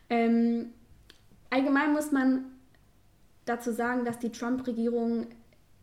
[0.09, 0.71] Ähm,
[1.49, 2.45] allgemein muss man
[3.45, 5.27] dazu sagen, dass die Trump-Regierung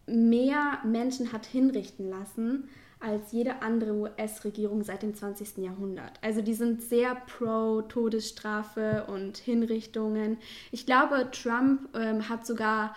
[0.06, 2.68] mehr Menschen hat hinrichten lassen
[3.00, 5.58] als jede andere US-Regierung seit dem 20.
[5.58, 6.12] Jahrhundert.
[6.22, 10.38] Also die sind sehr pro Todesstrafe und Hinrichtungen.
[10.72, 12.96] Ich glaube, Trump ähm, hat sogar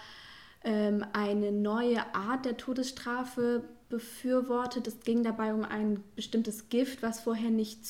[0.63, 4.87] ähm, eine neue Art der Todesstrafe befürwortet.
[4.87, 7.85] Es ging dabei um ein bestimmtes Gift, was vorher nicht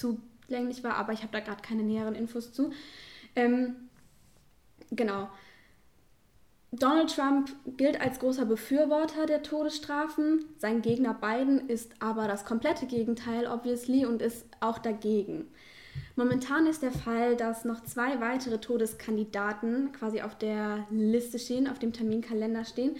[0.48, 2.72] zugänglich war, aber ich habe da gerade keine näheren Infos zu.
[3.36, 3.76] Ähm,
[4.92, 5.30] genau.
[6.72, 10.46] Donald Trump gilt als großer Befürworter der Todesstrafen.
[10.58, 15.48] Sein Gegner Biden ist aber das komplette Gegenteil, obviously, und ist auch dagegen.
[16.16, 21.80] Momentan ist der Fall, dass noch zwei weitere Todeskandidaten quasi auf der Liste stehen, auf
[21.80, 22.96] dem Terminkalender stehen.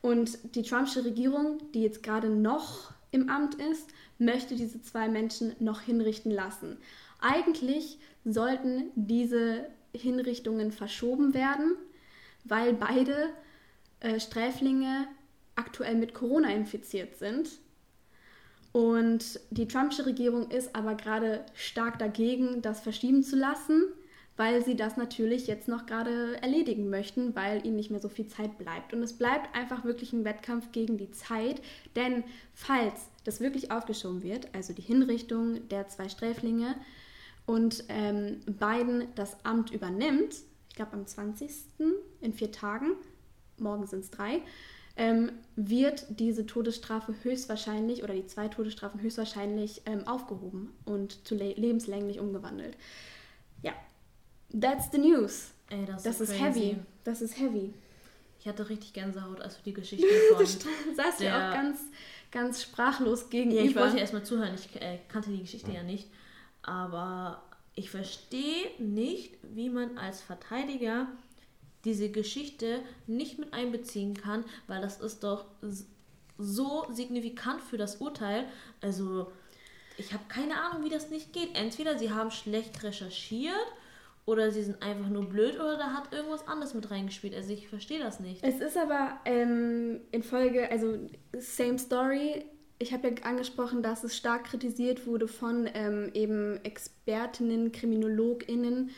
[0.00, 5.54] Und die Trumpsche Regierung, die jetzt gerade noch im Amt ist, möchte diese zwei Menschen
[5.60, 6.78] noch hinrichten lassen.
[7.20, 11.76] Eigentlich sollten diese Hinrichtungen verschoben werden,
[12.44, 13.30] weil beide
[14.00, 15.06] äh, Sträflinge
[15.54, 17.48] aktuell mit Corona infiziert sind
[18.72, 23.84] und die Trumpsche Regierung ist aber gerade stark dagegen, das verschieben zu lassen,
[24.36, 28.26] weil sie das natürlich jetzt noch gerade erledigen möchten, weil ihnen nicht mehr so viel
[28.26, 28.92] Zeit bleibt.
[28.92, 31.60] Und es bleibt einfach wirklich ein Wettkampf gegen die Zeit,
[31.96, 36.74] denn falls das wirklich aufgeschoben wird, also die Hinrichtung der zwei Sträflinge
[37.46, 40.34] und ähm, Biden das Amt übernimmt,
[40.68, 41.50] ich glaube am 20.
[42.20, 42.92] in vier Tagen,
[43.58, 44.40] morgen sind es drei,
[44.96, 51.52] ähm, wird diese Todesstrafe höchstwahrscheinlich oder die zwei Todesstrafen höchstwahrscheinlich ähm, aufgehoben und zu le
[51.54, 52.76] lebenslänglich umgewandelt.
[53.62, 53.72] Ja,
[54.52, 55.50] that's the news.
[55.70, 56.76] Ey, das, das ist, ist heavy.
[57.04, 57.72] Das ist heavy.
[58.40, 60.46] Ich hatte richtig Gänsehaut, als du die Geschichte von.
[60.46, 61.80] saß ja auch ganz,
[62.30, 63.60] ganz sprachlos gegenüber.
[63.62, 64.54] Ja, ich wollte erstmal zuhören.
[64.54, 66.08] Ich äh, kannte die Geschichte ja nicht.
[66.62, 67.42] Aber
[67.74, 71.06] ich verstehe nicht, wie man als Verteidiger
[71.84, 75.46] diese Geschichte nicht mit einbeziehen kann, weil das ist doch
[76.38, 78.46] so signifikant für das Urteil.
[78.80, 79.32] Also
[79.96, 81.56] ich habe keine Ahnung, wie das nicht geht.
[81.56, 83.54] Entweder sie haben schlecht recherchiert
[84.24, 87.34] oder sie sind einfach nur blöd oder da hat irgendwas anderes mit reingespielt.
[87.34, 88.44] Also ich verstehe das nicht.
[88.44, 90.98] Es ist aber ähm, in Folge, also
[91.36, 92.44] same story.
[92.78, 98.90] Ich habe ja angesprochen, dass es stark kritisiert wurde von ähm, eben Expertinnen, KriminologInnen,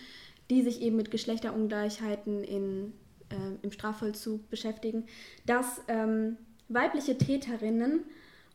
[0.50, 2.92] die sich eben mit Geschlechterungleichheiten in,
[3.30, 5.06] äh, im Strafvollzug beschäftigen,
[5.46, 6.36] dass ähm,
[6.68, 8.04] weibliche Täterinnen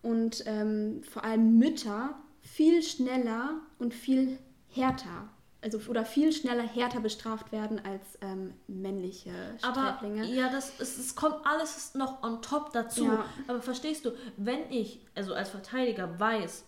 [0.04, 4.38] und ähm, vor allem Mütter viel schneller und viel
[4.70, 5.30] härter
[5.62, 10.24] also oder viel schneller härter bestraft werden als ähm, männliche Sträflinge.
[10.24, 13.06] Aber ja, das ist, es kommt alles noch on top dazu.
[13.06, 13.26] Ja.
[13.48, 16.64] Aber verstehst du, wenn ich also als Verteidiger weiß,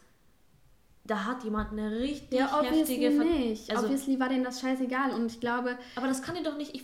[1.03, 3.71] da hat jemand eine richtig ja, heftige Ver nicht.
[3.71, 5.77] Also, obviously war denen das scheißegal und ich glaube.
[5.95, 6.75] Aber das kann dir doch nicht.
[6.75, 6.83] Ich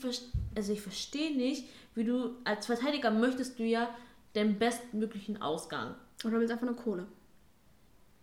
[0.56, 3.90] also ich verstehe nicht, wie du als Verteidiger möchtest du ja
[4.34, 5.96] den bestmöglichen Ausgang.
[6.24, 7.08] Oder willst einfach nur Kohle.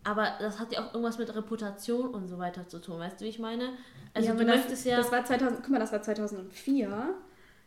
[0.04, 2.98] Aber das hat ja auch irgendwas mit Reputation und so weiter zu tun.
[2.98, 3.70] Weißt du, wie ich meine?
[4.12, 4.98] Also ja, du das, möchtest ja.
[4.98, 5.62] Das war 2000.
[5.62, 7.14] Guck mal, das war 2004.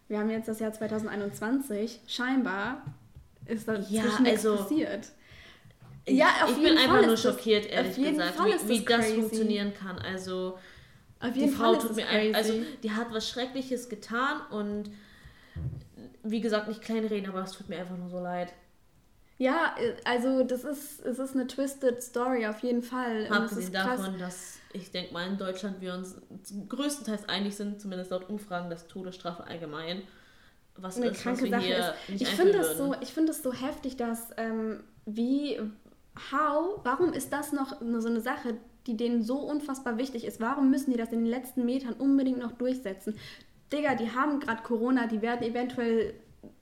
[0.08, 2.02] Wir haben jetzt das Jahr 2021.
[2.08, 2.84] Scheinbar
[3.46, 5.12] ist da ja, also, passiert.
[6.08, 9.12] Ja, auf ich jeden bin Fall einfach nur schockiert, das, ehrlich gesagt, wie, wie das
[9.12, 10.00] funktionieren kann.
[10.00, 10.58] Also,
[11.36, 14.90] die Frau Fall tut mir ein, also die hat was Schreckliches getan und
[16.24, 18.54] wie gesagt, nicht klein reden, aber es tut mir einfach nur so leid.
[19.38, 23.28] Ja, äh, also das ist, es ist eine twisted Story auf jeden Fall.
[23.30, 26.16] Abgesehen davon, dass ich denke mal in Deutschland wir uns
[26.70, 30.04] größtenteils einig sind, zumindest laut Umfragen, dass Todesstrafe allgemein
[30.80, 32.22] was eine ist, kranke Sache ist.
[32.22, 35.60] Ich finde das so, ich finde es so heftig, dass ähm, wie,
[36.32, 40.40] how, warum ist das noch so eine Sache, die denen so unfassbar wichtig ist?
[40.40, 43.16] Warum müssen die das in den letzten Metern unbedingt noch durchsetzen?
[43.72, 46.14] Digga, die haben gerade Corona, die werden eventuell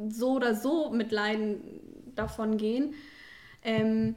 [0.08, 1.62] so oder so mit Leiden
[2.16, 2.94] davon gehen.
[3.64, 4.16] Ähm,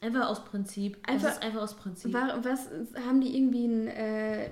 [0.00, 0.98] Einfach aus Prinzip.
[1.08, 2.12] Einfach- es ist einfach aus Prinzip.
[2.12, 2.68] war, was
[3.06, 4.50] haben die irgendwie einen äh,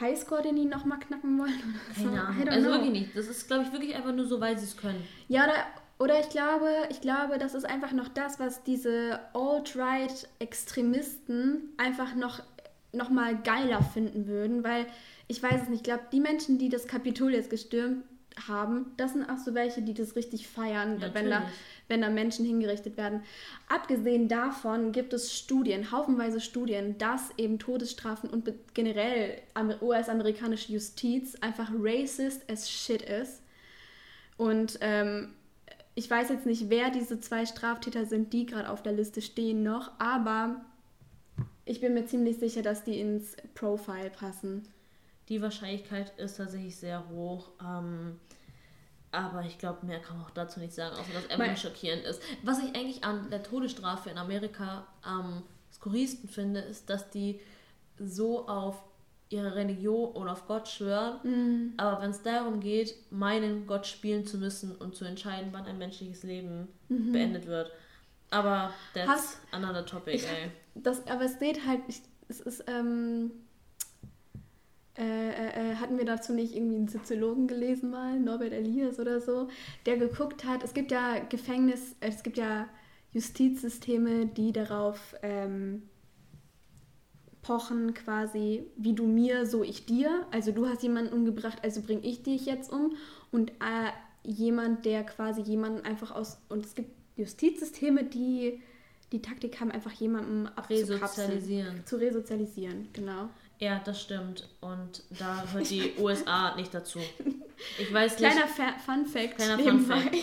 [0.00, 1.52] Highscore, den die nochmal knacken wollen?
[1.94, 2.04] so?
[2.04, 2.48] Keine Ahnung.
[2.48, 2.76] Also know.
[2.78, 3.14] wirklich nicht.
[3.16, 5.02] Das ist, glaube ich, wirklich einfach nur so, weil sie es können.
[5.28, 5.54] Ja, oder,
[5.98, 12.42] oder ich glaube, ich glaube, das ist einfach noch das, was diese Alt-Right-Extremisten einfach noch,
[12.92, 14.86] noch mal geiler finden würden, weil
[15.28, 18.04] ich weiß es nicht, ich glaube, die Menschen, die das Kapitol jetzt gestürmt
[18.48, 21.42] haben, das sind auch so welche, die das richtig feiern, wenn, da,
[21.88, 23.22] wenn da Menschen hingerichtet werden.
[23.68, 31.36] Abgesehen davon gibt es Studien, haufenweise Studien, dass eben Todesstrafen und generell amer- US-amerikanische Justiz
[31.40, 33.42] einfach racist as shit ist.
[34.36, 35.34] Und ähm,
[35.94, 39.62] ich weiß jetzt nicht, wer diese zwei Straftäter sind, die gerade auf der Liste stehen
[39.62, 40.64] noch, aber
[41.64, 44.66] ich bin mir ziemlich sicher, dass die ins Profile passen.
[45.32, 47.48] Die Wahrscheinlichkeit ist tatsächlich sehr hoch.
[47.62, 48.20] Ähm,
[49.12, 52.20] aber ich glaube, mehr kann man auch dazu nicht sagen, außer dass nur schockierend ist.
[52.42, 55.42] Was ich eigentlich an der Todesstrafe in Amerika am
[55.72, 57.40] skurrilsten finde, ist, dass die
[57.98, 58.82] so auf
[59.30, 61.18] ihre Religion und auf Gott schwören.
[61.22, 61.72] Mhm.
[61.78, 65.78] Aber wenn es darum geht, meinen Gott spielen zu müssen und zu entscheiden, wann ein
[65.78, 67.12] menschliches Leben Mhm.
[67.12, 67.70] beendet wird.
[68.30, 70.50] Aber that's Hast- another topic, Ich- ey.
[70.74, 73.30] Das, aber es geht halt, ich, es ist, ähm,
[74.98, 79.20] äh, äh, äh, hatten wir dazu nicht irgendwie einen Soziologen gelesen mal, Norbert Elias oder
[79.20, 79.48] so,
[79.86, 82.68] der geguckt hat, es gibt ja Gefängnis, äh, es gibt ja
[83.12, 85.82] Justizsysteme, die darauf ähm,
[87.42, 90.26] pochen quasi, wie du mir, so ich dir.
[90.30, 92.94] Also du hast jemanden umgebracht, also bringe ich dich jetzt um.
[93.30, 93.90] Und äh,
[94.24, 96.38] jemand, der quasi jemanden einfach aus...
[96.48, 98.62] Und es gibt Justizsysteme, die
[99.10, 101.30] die Taktik haben, einfach jemanden abzukapseln.
[101.30, 101.86] Resozialisieren.
[101.86, 103.28] Zu resozialisieren, genau.
[103.62, 104.48] Ja, das stimmt.
[104.60, 106.98] Und da hört die USA nicht dazu.
[107.78, 108.54] Ich weiß Kleiner nicht.
[108.56, 109.36] Fa Fun Fact.
[109.36, 110.00] Kleiner nebenbei.
[110.00, 110.16] Fun Fact.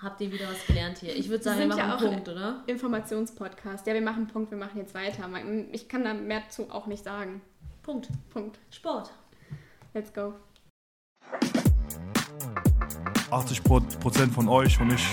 [0.00, 1.14] Habt ihr wieder was gelernt hier?
[1.14, 2.62] Ich würde sagen, wir machen ja einen Punkt, oder?
[2.66, 3.86] Informationspodcast.
[3.86, 5.28] Ja, wir machen einen Punkt, wir machen jetzt weiter.
[5.72, 7.42] Ich kann da mehr zu auch nicht sagen.
[7.82, 8.08] Punkt.
[8.30, 8.58] Punkt.
[8.70, 9.10] Sport.
[9.92, 10.32] Let's go.
[13.30, 15.04] 80 Pro- Prozent von euch und ich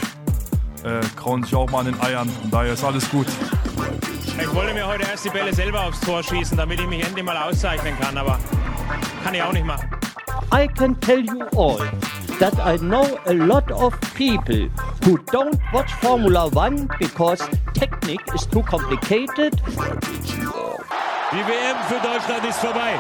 [0.85, 2.29] äh, krauen sich auch mal an den Eiern.
[2.29, 3.27] Von daher ist alles gut.
[4.39, 7.23] Ich wollte mir heute erst die Bälle selber aufs Tor schießen, damit ich mich endlich
[7.23, 8.39] mal auszeichnen kann, aber
[9.23, 9.89] kann ich auch nicht machen.
[10.51, 11.79] I can tell you all
[12.39, 14.69] that I know a lot of people
[15.05, 17.43] who don't watch Formula One because
[17.73, 19.53] technique is too complicated.
[21.31, 22.99] Die WM für Deutschland ist vorbei.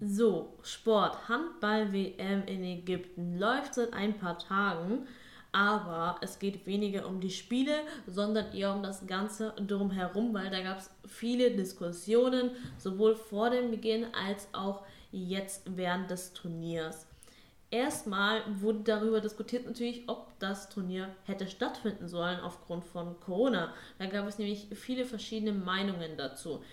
[0.00, 1.16] So, Sport.
[1.28, 5.06] Handball-WM in Ägypten läuft seit ein paar Tagen.
[5.54, 7.76] Aber es geht weniger um die Spiele,
[8.08, 13.70] sondern eher um das Ganze drumherum, weil da gab es viele Diskussionen, sowohl vor dem
[13.70, 17.06] Beginn als auch jetzt während des Turniers.
[17.70, 23.72] Erstmal wurde darüber diskutiert natürlich, ob das Turnier hätte stattfinden sollen aufgrund von Corona.
[24.00, 26.64] Da gab es nämlich viele verschiedene Meinungen dazu.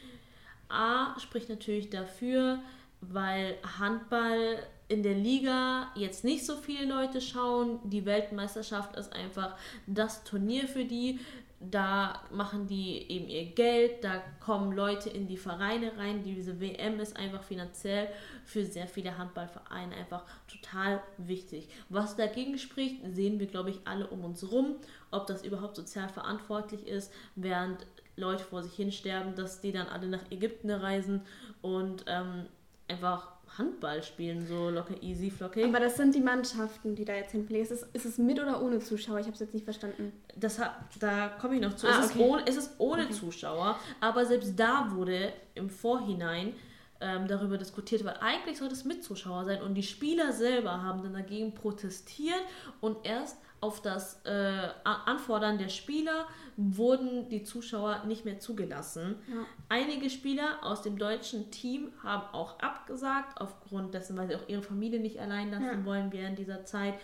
[0.70, 2.58] A spricht natürlich dafür,
[3.02, 4.58] weil Handball
[4.92, 7.80] in der Liga jetzt nicht so viele Leute schauen.
[7.86, 9.56] Die Weltmeisterschaft ist einfach
[9.88, 11.20] das Turnier für die.
[11.62, 16.24] Da machen die eben ihr Geld, da kommen Leute in die Vereine rein.
[16.24, 18.10] Diese WM ist einfach finanziell
[18.46, 21.70] für sehr viele Handballvereine einfach total wichtig.
[21.90, 24.76] Was dagegen spricht, sehen wir, glaube ich, alle um uns rum.
[25.12, 27.86] Ob das überhaupt sozial verantwortlich ist, während
[28.18, 31.22] Leute vor sich hin sterben, dass die dann alle nach Ägypten reisen
[31.62, 32.48] und ähm,
[32.88, 35.66] einfach Handball spielen, so locker easy, flockig.
[35.66, 37.64] Aber das sind die Mannschaften, die da jetzt hinfliegen.
[37.64, 39.20] Ist es, ist es mit oder ohne Zuschauer?
[39.20, 40.12] Ich habe es jetzt nicht verstanden.
[40.36, 41.88] Das hat, da komme ich noch zu.
[41.88, 42.24] Ah, es, ist okay.
[42.24, 43.14] ohne, es ist ohne Okay.
[43.14, 46.54] Zuschauer, aber selbst da wurde im Vorhinein
[47.00, 51.02] ähm, darüber diskutiert, weil eigentlich sollte es mit Zuschauer sein und die Spieler selber haben
[51.04, 52.42] dann dagegen protestiert
[52.80, 56.26] und erst auf das äh, Anfordern der Spieler
[56.58, 59.16] wurden die Zuschauer nicht mehr zugelassen.
[59.28, 59.46] Ja.
[59.70, 64.64] Einige Spieler aus dem deutschen Team haben auch abgesagt, aufgrund dessen, weil sie auch ihre
[64.64, 65.86] Familie nicht allein lassen Ja.
[65.86, 66.96] wollen während dieser Zeit.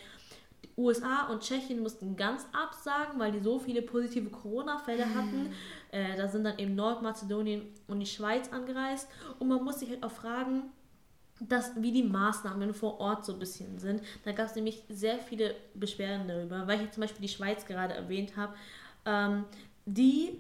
[0.64, 5.54] Die USA und Tschechien mussten ganz absagen, weil die so viele positive Corona-Fälle hatten.
[5.92, 9.08] Äh, da sind dann eben Nordmazedonien und die Schweiz angereist.
[9.40, 10.64] Und man muss sich halt auch fragen,
[11.40, 14.02] dass, wie die Maßnahmen vor Ort so ein bisschen sind.
[14.26, 17.66] Da gab es nämlich sehr viele Beschwerden darüber, weil ich jetzt zum Beispiel die Schweiz
[17.66, 18.56] gerade erwähnt habe.
[19.06, 19.46] Ähm,
[19.86, 20.40] die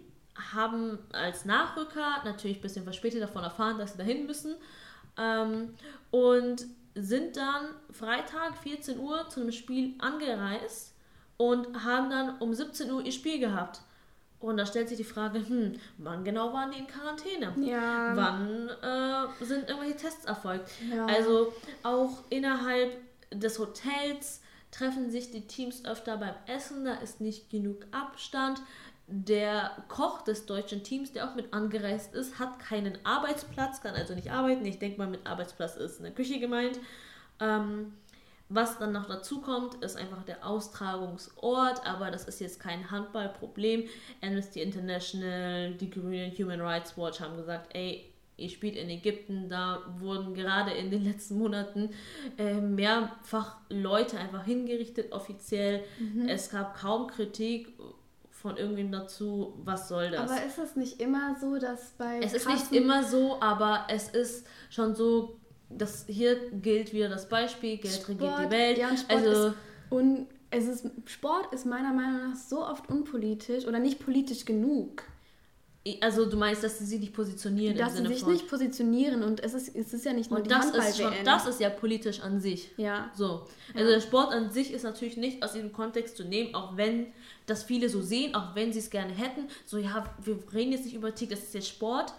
[0.53, 4.55] haben als Nachrücker natürlich ein bisschen verspätet davon erfahren, dass sie dahin müssen
[5.17, 5.73] ähm,
[6.11, 10.95] und sind dann Freitag 14 Uhr zu einem Spiel angereist
[11.37, 13.81] und haben dann um 17 Uhr ihr Spiel gehabt.
[14.39, 17.55] Und da stellt sich die Frage, hm, wann genau waren die in Quarantäne?
[17.59, 18.15] Ja.
[18.15, 20.69] Wann äh, sind irgendwelche Tests erfolgt?
[20.93, 21.07] Ja.
[21.07, 22.91] Also auch innerhalb
[23.33, 28.61] des Hotels treffen sich die Teams öfter beim Essen, da ist nicht genug Abstand.
[29.07, 34.13] Der Koch des deutschen Teams, der auch mit angereist ist, hat keinen Arbeitsplatz, kann also
[34.13, 34.65] nicht arbeiten.
[34.65, 36.77] Ich denke mal, mit Arbeitsplatz ist eine Küche gemeint.
[37.39, 37.93] Ähm,
[38.49, 43.83] was dann noch dazu kommt, ist einfach der Austragungsort, aber das ist jetzt kein Handballproblem.
[44.21, 49.81] Amnesty International, die Grünen Human Rights Watch haben gesagt, ey, ihr spielt in Ägypten, da
[49.97, 51.89] wurden gerade in den letzten Monaten
[52.37, 55.83] äh, mehrfach Leute einfach hingerichtet, offiziell.
[55.99, 56.29] Mhm.
[56.29, 57.73] Es gab kaum Kritik
[58.31, 60.29] von irgendwem dazu, was soll das?
[60.29, 62.19] Aber ist es nicht immer so, dass bei.
[62.19, 65.36] Es ist nicht immer so, aber es ist schon so,
[65.69, 68.77] dass hier gilt wieder das Beispiel, Geld regiert die Sport- Welt.
[68.77, 69.55] Ja, und Sport also ist
[69.91, 75.03] un, es ist, Sport ist meiner Meinung nach so oft unpolitisch oder nicht politisch genug.
[76.01, 78.33] Also du meinst, dass sie sich nicht positionieren dass im Sinne sie sich von...
[78.33, 81.13] nicht positionieren und es ist, es ist ja nicht nur und die das ist, schon,
[81.23, 82.71] das ist ja politisch an sich.
[82.75, 83.09] Ja.
[83.15, 83.47] So.
[83.73, 87.07] Also der Sport an sich ist natürlich nicht aus diesem Kontext zu nehmen, auch wenn
[87.45, 89.47] das viele so sehen, auch wenn sie es gerne hätten.
[89.65, 92.13] So, ja, wir reden jetzt nicht über Tick, das ist jetzt Sport.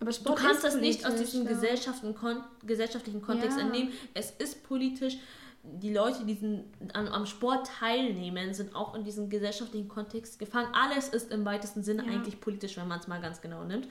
[0.00, 2.12] Aber Sport du kannst das nicht aus diesem ja.
[2.12, 3.64] kon gesellschaftlichen Kontext Ja.
[3.64, 3.92] entnehmen.
[4.14, 5.16] Es ist politisch.
[5.62, 10.68] Die Leute, die diesen, am, am Sport teilnehmen, sind auch in diesem gesellschaftlichen Kontext gefangen.
[10.72, 12.12] Alles ist im weitesten Sinne Ja.
[12.12, 13.88] eigentlich politisch, wenn man es mal ganz genau nimmt.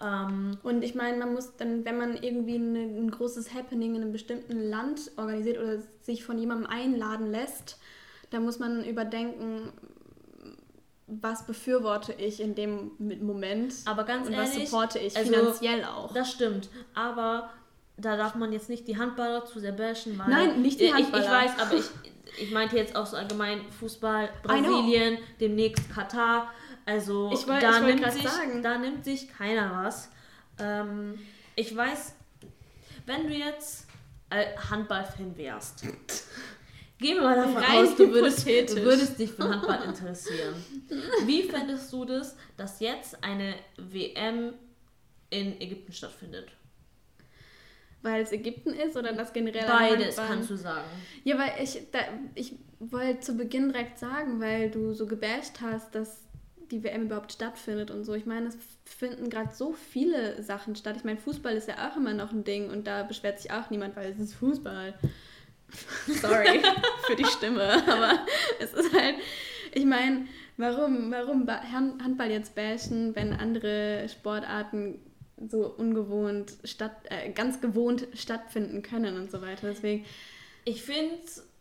[0.00, 4.02] Ähm, Und ich meine, man muss dann, wenn man irgendwie eine, ein großes Happening in
[4.02, 7.78] einem bestimmten Land organisiert oder sich von jemandem einladen lässt,
[8.30, 9.72] dann muss man überdenken,
[11.08, 15.84] was befürworte ich in dem Moment Aber ganz und ehrlich, was supporte ich also, finanziell
[15.84, 16.12] auch.
[16.12, 16.68] Das stimmt.
[16.94, 17.50] Aber
[17.96, 20.28] da darf man jetzt nicht die Handballer zu sehr bashen, weil.
[20.28, 21.30] Nein, nicht die Ich, ich Handballer.
[21.30, 21.84] weiß, aber ich,
[22.40, 24.28] ich meinte jetzt auch so allgemein Fußball.
[24.42, 26.52] Brasilien, demnächst Katar.
[26.86, 28.62] Also Ich wollt- da, ich nimmt sich, sagen.
[28.62, 30.10] da nimmt sich keiner was.
[30.58, 31.18] Ähm,
[31.56, 32.14] ich weiß,
[33.06, 33.86] wenn du jetzt
[34.30, 35.84] äh, Handball-Fan wärst,
[36.98, 40.54] gehen wir mal davon Rein aus, du würdest, du würdest dich für Handball interessieren.
[41.24, 44.54] Wie fändest du das, dass jetzt eine WM
[45.30, 46.48] in Ägypten stattfindet?
[48.02, 50.88] Weil es Ägypten ist oder das generell Beides kannst du sagen.
[51.24, 51.98] Ja, weil ich, da,
[52.34, 56.22] ich wollte zu Beginn direkt sagen, weil du so gebasht hast, dass
[56.70, 58.14] die WM überhaupt stattfindet und so.
[58.14, 60.96] Ich meine, es finden gerade so viele Sachen statt.
[60.96, 63.70] Ich meine, Fußball ist ja auch immer noch ein Ding und da beschwert sich auch
[63.70, 64.94] niemand, weil es ist Fußball.
[66.06, 66.62] Sorry
[67.06, 68.20] für die Stimme, aber
[68.58, 69.16] es ist halt,
[69.74, 74.98] ich meine, warum, warum ba- Hand- Handball jetzt bashen, wenn andere Sportarten
[75.48, 79.68] so ungewohnt statt, äh, ganz gewohnt stattfinden können und so weiter.
[79.68, 80.04] Deswegen,
[80.64, 81.16] Ich finde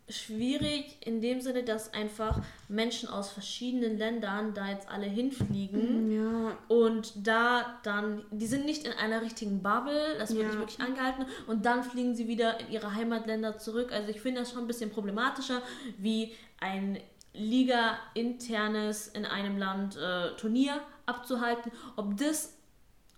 [0.09, 2.39] schwierig in dem Sinne, dass einfach
[2.69, 8.85] Menschen aus verschiedenen Ländern da jetzt alle hinfliegen ja, und da dann, die sind nicht
[8.87, 10.47] in einer richtigen Bubble, das wird Ja.
[10.47, 13.91] nicht wirklich angehalten und dann fliegen sie wieder in ihre Heimatländer zurück.
[13.91, 15.61] Also ich finde das schon ein bisschen problematischer,
[15.97, 16.31] wie
[16.61, 16.99] ein
[17.33, 21.71] Liga-internes in einem Land äh, Turnier abzuhalten.
[21.95, 22.53] Ob das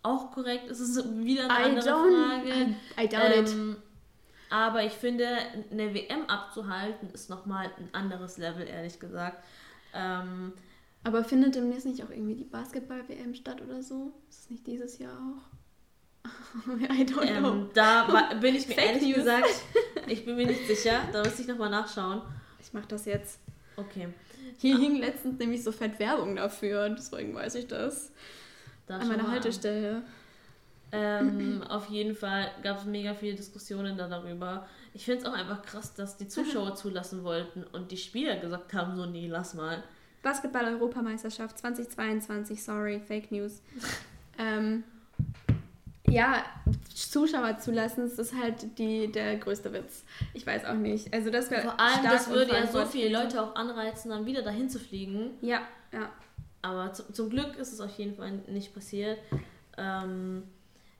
[0.03, 2.49] auch korrekt ist, ist wieder eine I andere Frage.
[2.97, 3.55] I- I doubt it.
[4.49, 5.27] Aber ich finde,
[5.71, 9.43] eine WM abzuhalten ist nochmal ein anderes Level, ehrlich gesagt.
[9.93, 10.53] Ähm,
[11.03, 14.13] aber findet demnächst nicht auch irgendwie die Basketball-WM statt oder so?
[14.29, 16.29] Ist es nicht dieses Jahr auch?
[16.67, 17.51] I don't know.
[17.53, 19.15] ähm, da bin ich mir ehrlich News.
[19.15, 19.47] gesagt,
[20.07, 21.01] ich bin mir nicht sicher.
[21.13, 22.21] Da müsste ich nochmal nachschauen.
[22.59, 23.39] Ich mache das jetzt.
[23.77, 24.09] Okay.
[24.57, 28.11] Hier hing letztens nämlich so fett Werbung dafür, deswegen weiß ich das.
[28.87, 30.03] Da An meiner mal an.
[30.91, 34.67] Ähm, auf jeden Fall gab es mega viele Diskussionen da darüber.
[34.93, 38.73] Ich finde es auch einfach krass, dass die Zuschauer zulassen wollten und die Spieler gesagt
[38.73, 39.83] haben, so nee, lass mal.
[40.23, 43.61] Basketball-Europameisterschaft 2022, sorry, Fake News.
[44.37, 44.83] ähm,
[46.07, 46.43] ja,
[46.93, 50.03] Zuschauer zulassen, das ist halt die, der größte Witz.
[50.33, 51.13] Ich weiß auch nicht.
[51.13, 54.69] Also das Vor allem, das würde ja so viele Leute auch anreizen, dann wieder dahin
[54.69, 55.31] zu fliegen.
[55.41, 55.61] Ja,
[55.93, 56.09] ja.
[56.61, 59.19] Aber zu, zum Glück ist es auf jeden Fall nicht passiert.
[59.77, 60.43] Ähm,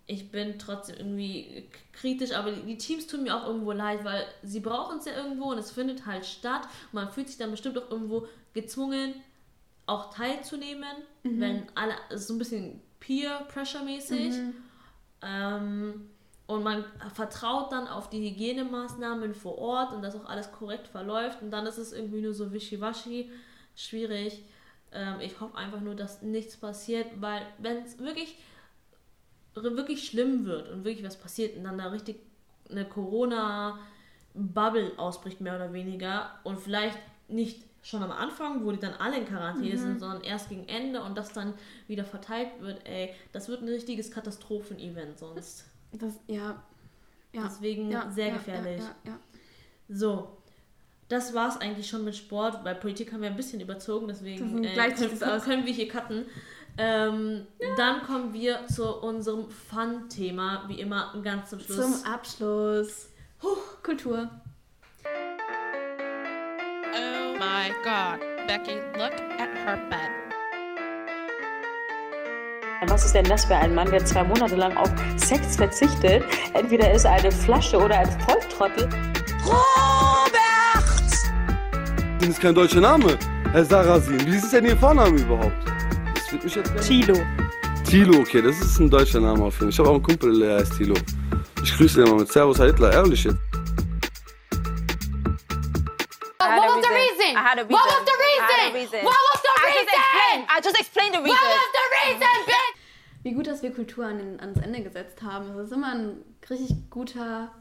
[0.09, 4.59] ich bin trotzdem irgendwie kritisch, aber die, Teams tun mir auch irgendwo leid, weil sie
[4.59, 6.63] brauchen es ja irgendwo und es findet halt statt.
[6.91, 9.13] Und man fühlt sich dann bestimmt auch irgendwo gezwungen,
[9.85, 11.39] auch teilzunehmen, Mhm.
[11.39, 14.31] wenn alle, so ein bisschen Peer-Pressure-mäßig.
[14.31, 14.55] Mhm.
[15.21, 16.09] Ähm,
[16.47, 21.43] und man vertraut dann auf die Hygienemaßnahmen vor Ort und dass auch alles korrekt verläuft
[21.43, 23.29] und dann ist es irgendwie nur so wischiwaschi,
[23.75, 24.43] schwierig.
[24.91, 28.39] Ähm, ich hoffe einfach nur, dass nichts passiert, weil wenn es wirklich,
[29.55, 32.17] wirklich schlimm wird und wirklich was passiert und dann da richtig
[32.69, 38.93] eine Corona-Bubble ausbricht, mehr oder weniger, und vielleicht nicht schon am Anfang, wo die dann
[38.93, 39.77] alle in Quarantäne Mhm.
[39.77, 41.53] sind, sondern erst gegen Ende und das dann
[41.87, 45.65] wieder verteilt wird, ey, das wird ein richtiges Katastrophenevent sonst.
[45.93, 46.61] Das, ja.
[47.33, 47.43] ja.
[47.43, 48.83] Deswegen Ja, sehr ja, gefährlich.
[49.87, 50.35] So.
[51.07, 52.63] Das war's eigentlich schon mit Sport.
[52.63, 56.25] Bei Politik haben wir ein bisschen überzogen, deswegen äh, können, können wir hier cutten.
[56.81, 61.75] Ähm, Dann kommen wir zu unserem Fun-Thema, wie immer ganz zum Schluss.
[61.75, 63.09] Zum Abschluss.
[63.43, 64.29] Huch, Kultur.
[66.93, 68.21] Oh my god.
[68.47, 70.09] Becky, look at her bed.
[72.89, 76.23] Was ist denn das für ein Mann, der zwei Monate lang auf Sex verzichtet?
[76.53, 78.85] Entweder ist er eine Flasche oder ein Volltrottel.
[79.45, 80.31] Robert!
[82.19, 83.19] Das ist kein deutscher Name.
[83.51, 85.78] Herr Sarasin, wie ist denn Ihr Vorname überhaupt?
[86.31, 87.15] Mich jetzt Tilo.
[87.89, 89.69] Tilo, okay, das ist ein deutscher Name auf jeden Fall.
[89.69, 90.95] Ich habe auch einen Kumpel, der heißt Tilo.
[91.63, 93.37] Ich grüße den mal mit Servus, Herr Hitler, ehrlich jetzt.
[96.37, 97.35] What was the reason?
[97.35, 97.71] I had a reason.
[97.71, 99.03] What was the I had a reason?
[99.03, 99.85] What was the reason?
[99.85, 100.45] just explained.
[100.49, 101.47] I just explained the reason.
[101.47, 102.79] What was the reason, bitch?
[103.23, 105.57] Wie gut, dass wir Kultur an den, ans Ende gesetzt haben.
[105.57, 107.51] Das ist immer ein richtig guter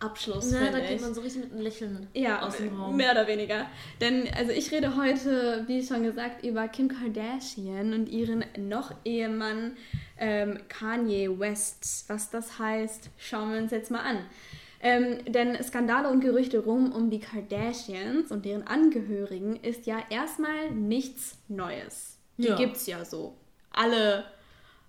[0.00, 0.50] Abschluss.
[0.52, 2.96] Ja, finde da geht man so richtig mit einem Lächeln Ja, aus dem Raum.
[2.96, 3.66] mehr oder weniger.
[4.00, 9.76] Denn also ich rede heute, wie schon gesagt, über Kim Kardashian und ihren noch Ehemann
[10.18, 12.04] ähm, Kanye West.
[12.08, 14.18] Was das heißt, schauen wir uns jetzt mal an.
[14.80, 20.70] Ähm, denn Skandale und Gerüchte rum um die Kardashians und deren Angehörigen ist ja erstmal
[20.72, 22.18] nichts Neues.
[22.36, 22.56] Die Ja.
[22.56, 23.34] gibt's ja so.
[23.70, 24.24] Alle,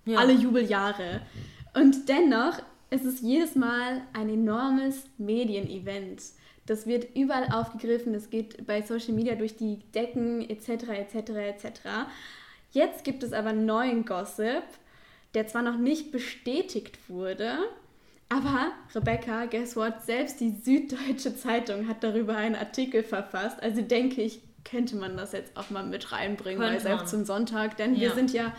[0.04, 0.18] Ja.
[0.18, 1.22] alle Jubeljahre.
[1.74, 2.60] Und dennoch
[2.90, 6.22] ist es jedes Mal ein enormes Medienevent.
[6.66, 10.88] Das wird überall aufgegriffen, es geht bei Social Media durch die Decken etc.
[10.88, 11.14] etc.
[11.30, 11.80] etc.
[12.72, 14.62] Jetzt gibt es aber neuen Gossip,
[15.34, 17.58] der zwar noch nicht bestätigt wurde,
[18.28, 20.02] aber Rebecca, guess what?
[20.04, 23.62] Selbst die Süddeutsche Zeitung hat darüber einen Artikel verfasst.
[23.62, 27.06] Also denke ich, könnte man das jetzt auch mal mit reinbringen Könnte Selbst man.
[27.06, 28.14] zum Sonntag, denn wir Ja.
[28.14, 28.52] sind ja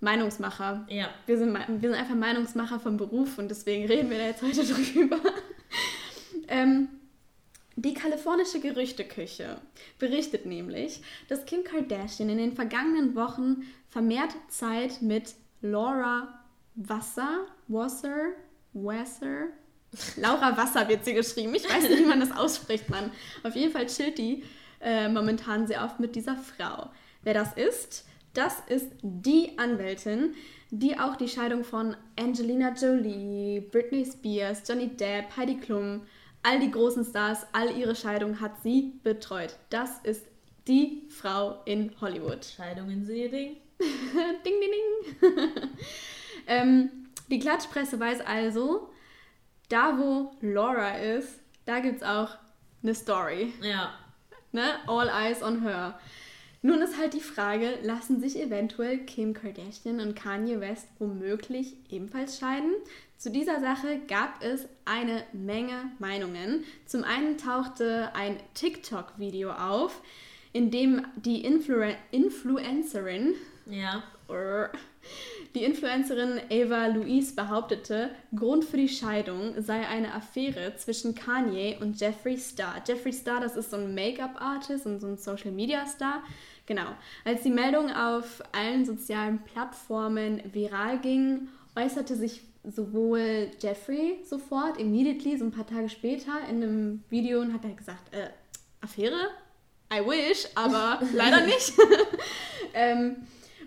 [0.00, 0.86] Meinungsmacher.
[0.88, 1.10] Ja.
[1.26, 4.64] Wir sind, wir sind einfach Meinungsmacher vom Beruf und deswegen reden wir da jetzt heute
[4.92, 5.18] drüber.
[6.48, 6.88] ähm,
[7.76, 9.58] die kalifornische Gerüchteküche
[9.98, 16.42] berichtet nämlich, dass Kim Kardashian in den vergangenen Wochen vermehrt Zeit mit Laura
[16.74, 18.32] Wasser, Wasser,
[18.72, 19.48] Wasser,
[20.16, 21.54] Laura Wasser wird sie geschrieben.
[21.54, 23.10] Ich weiß nicht, wie man das ausspricht, Mann.
[23.42, 24.44] Auf jeden Fall chillt die
[24.80, 26.90] äh, momentan sehr oft mit dieser Frau.
[27.22, 30.34] Wer das ist, das ist die Anwältin,
[30.70, 36.02] die auch die Scheidung von Angelina Jolie, Britney Spears, Johnny Depp, Heidi Klum,
[36.42, 39.56] all die großen Stars, all ihre Scheidungen hat sie betreut.
[39.70, 40.26] Das ist
[40.68, 42.44] die Frau in Hollywood.
[42.44, 43.56] Scheidungen sind ihr Ding.
[43.80, 44.70] ding, ding,
[45.20, 45.70] ding.
[46.46, 46.90] ähm,
[47.28, 48.90] die Klatschpresse weiß also,
[49.68, 52.36] da wo Laura ist, da gibt es auch
[52.82, 53.52] eine Story.
[53.62, 53.94] Ja.
[54.52, 54.76] Ne?
[54.86, 55.98] All eyes on her.
[56.62, 62.38] Nun ist halt die Frage, lassen sich eventuell Kim Kardashian und Kanye West womöglich ebenfalls
[62.38, 62.72] scheiden?
[63.16, 66.64] Zu dieser Sache gab es eine Menge Meinungen.
[66.84, 70.02] Zum einen tauchte ein TikTok-Video auf,
[70.52, 73.34] in dem die Influ Influencerin
[73.66, 74.02] Ja.
[75.54, 82.00] Die Influencerin Ava Louise behauptete, Grund für die Scheidung sei eine Affäre zwischen Kanye und
[82.00, 82.82] Jeffree Star.
[82.86, 86.22] Jeffree Star, das ist so ein Make-up-Artist und so ein Social-Media-Star.
[86.66, 86.86] Genau.
[87.24, 95.36] Als die Meldung auf allen sozialen Plattformen viral ging, äußerte sich sowohl Jeffrey sofort, immediately,
[95.36, 98.28] so ein paar Tage später, in einem Video und hat er gesagt, äh,
[98.80, 99.30] Affäre?
[99.92, 101.72] I wish, aber leider nicht.
[102.74, 103.16] ähm,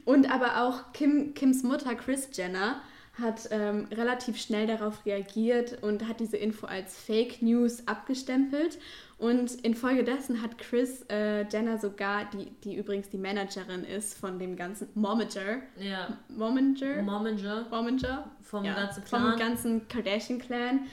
[0.05, 2.81] und aber auch Kim, Kims Mutter Chris Jenner
[3.19, 8.79] hat ähm, relativ schnell darauf reagiert und hat diese Info als Fake News abgestempelt.
[9.19, 14.55] Und infolgedessen hat Chris äh, Jenner sogar, die, die übrigens die Managerin ist von dem
[14.55, 15.61] ganzen Momager.
[15.79, 16.17] Ja.
[16.27, 17.03] Momager?
[17.03, 17.67] Momager.
[17.69, 18.31] Momager.
[18.41, 19.39] Vom ja, ganzen Vom Clan.
[19.39, 20.87] ganzen Kardashian-Clan.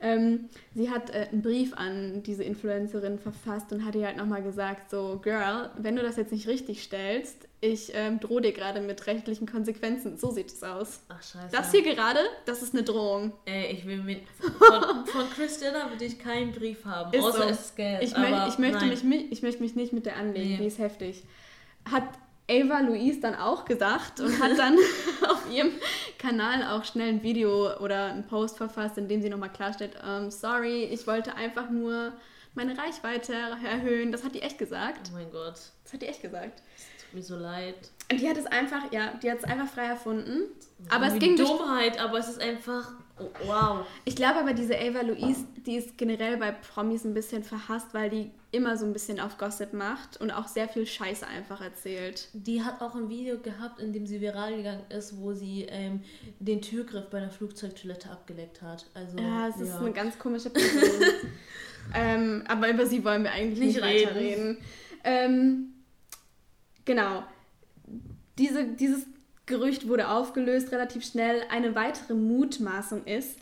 [0.00, 4.42] Ähm, sie hat äh, einen Brief an diese Influencerin verfasst und hat ihr halt nochmal
[4.42, 8.80] gesagt, so, Girl, wenn du das jetzt nicht richtig stellst, ich ähm, drohe dir gerade
[8.80, 10.18] mit rechtlichen Konsequenzen.
[10.18, 11.00] So sieht es aus.
[11.08, 11.46] Ach, scheiße.
[11.52, 13.32] Das hier gerade, das ist eine Drohung.
[13.44, 14.22] Ey, ich will mit.
[14.58, 17.12] Von, von Chris Jenner würde ich keinen Brief haben.
[17.14, 17.48] Ist außer so.
[17.48, 18.02] es ist Geld.
[18.02, 18.88] Ich, möcht, ich, möchte nein.
[18.88, 20.56] mich, mi- ich möchte mich nicht mit der anlegen, Nee.
[20.56, 21.22] die ist heftig.
[21.88, 22.02] Hat
[22.50, 24.76] Ava Louise dann auch gesagt und hat dann
[25.30, 25.70] auf ihrem
[26.18, 30.32] Kanal auch schnell ein Video oder einen Post verfasst, in dem sie nochmal klarstellt, ähm,
[30.32, 32.12] sorry, ich wollte einfach nur
[32.54, 33.32] meine Reichweite
[33.64, 34.10] erhöhen.
[34.10, 35.10] Das hat die echt gesagt.
[35.12, 35.54] Oh mein Gott.
[35.84, 36.60] Das hat die echt gesagt.
[37.12, 37.90] Tut mir so leid.
[38.10, 40.44] Und die hat es einfach, ja, die hat es einfach frei erfunden.
[40.88, 42.92] Aber Wie es ging durch Dummheit, aber es ist einfach.
[43.18, 43.86] Oh, wow.
[44.06, 48.08] Ich glaube aber, diese Ava Louise, die ist generell bei Promis ein bisschen verhasst, weil
[48.10, 52.28] die immer so ein bisschen auf Gossip macht und auch sehr viel Scheiße einfach erzählt.
[52.32, 56.00] Die hat auch ein Video gehabt, in dem sie viral gegangen ist, wo sie ähm,
[56.40, 58.86] den Türgriff bei einer Flugzeugtoilette abgeleckt hat.
[58.94, 60.80] Also, Ja, es ist eine ganz komische Person.
[61.94, 64.56] ähm, aber über sie wollen wir eigentlich nicht, Nicht weiter reden.
[64.56, 64.58] reden.
[65.04, 65.68] Ähm,
[66.84, 67.22] genau.
[68.38, 69.06] Diese, dieses
[69.46, 71.42] Gerücht wurde aufgelöst relativ schnell.
[71.50, 73.38] Eine weitere Mutmaßung ist,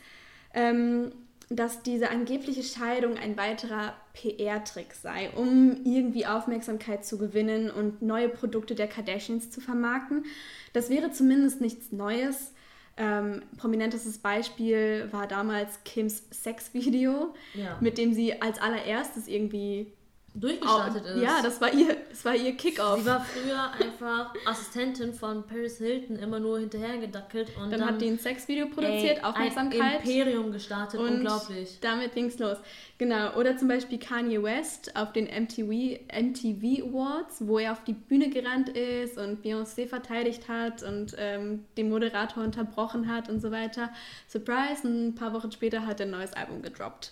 [0.53, 1.11] ähm,
[1.49, 8.29] dass diese angebliche Scheidung ein weiterer PR-Trick sei, um irgendwie Aufmerksamkeit zu gewinnen und neue
[8.29, 10.25] Produkte der Kardashians zu vermarkten.
[10.73, 12.53] Das wäre zumindest nichts Neues.
[12.97, 17.77] Ähm, prominentestes Beispiel war damals Kims Sexvideo, Ja.
[17.81, 19.93] mit dem sie als allererstes irgendwie
[20.33, 21.21] Durchgestartet Au- ist.
[21.21, 22.99] Ja, das war ihr, das war ihr Kickoff.
[23.01, 28.01] Sie war früher einfach Assistentin von Paris Hilton, immer nur hinterhergedackelt und Dann dann, hat
[28.01, 29.81] die ein Sexvideo produziert, ey, Aufmerksamkeit.
[29.81, 31.79] Ein Imperium gestartet, und unglaublich.
[31.81, 32.57] damit ging's los.
[32.97, 33.33] Genau.
[33.35, 38.29] Oder zum Beispiel Kanye West auf den MTV, MTV Awards, wo er auf die Bühne
[38.29, 43.89] gerannt ist und Beyoncé verteidigt hat und ähm, den Moderator unterbrochen hat und so weiter.
[44.29, 47.11] Surprise, ein paar Wochen später hat er ein neues Album gedroppt.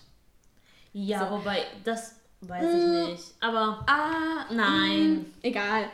[0.92, 1.36] Ja, So.
[1.38, 2.76] wobei, das weiß Mm.
[3.04, 3.34] ich nicht.
[3.40, 5.12] Aber Ah, nein.
[5.12, 5.84] mm, egal.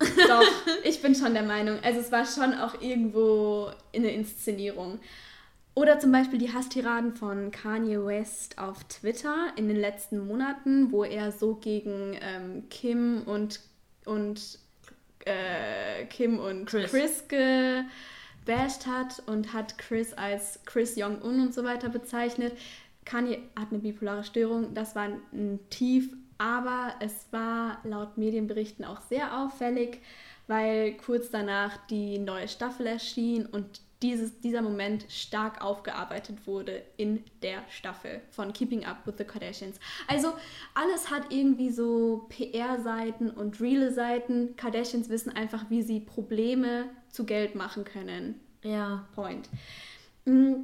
[0.00, 0.42] Doch,
[0.84, 1.78] ich bin schon der Meinung.
[1.82, 4.98] Also es war schon auch irgendwo in der Inszenierung.
[5.74, 11.04] Oder zum Beispiel die Hasstiraden von Kanye West auf Twitter in den letzten Monaten, wo
[11.04, 13.60] er so gegen ähm, Kim und,
[14.04, 14.58] und
[15.24, 16.90] äh, Kim und Chris.
[16.90, 22.52] Chris, gebasht hat und hat Chris als Chris Jong-un und so weiter bezeichnet.
[23.04, 29.00] Kanye hat eine bipolare Störung, das war ein Tief, aber es war laut Medienberichten auch
[29.02, 30.00] sehr auffällig,
[30.46, 37.22] weil kurz danach die neue Staffel erschien und dieses, dieser Moment stark aufgearbeitet wurde in
[37.42, 39.78] der Staffel von Keeping Up with the Kardashians.
[40.08, 40.32] Also
[40.74, 44.56] alles hat irgendwie so PR-Seiten und reale Seiten.
[44.56, 48.40] Kardashians wissen einfach, wie sie Probleme zu Geld machen können.
[48.62, 49.06] Ja.
[49.14, 49.48] Point.
[50.24, 50.54] Mm,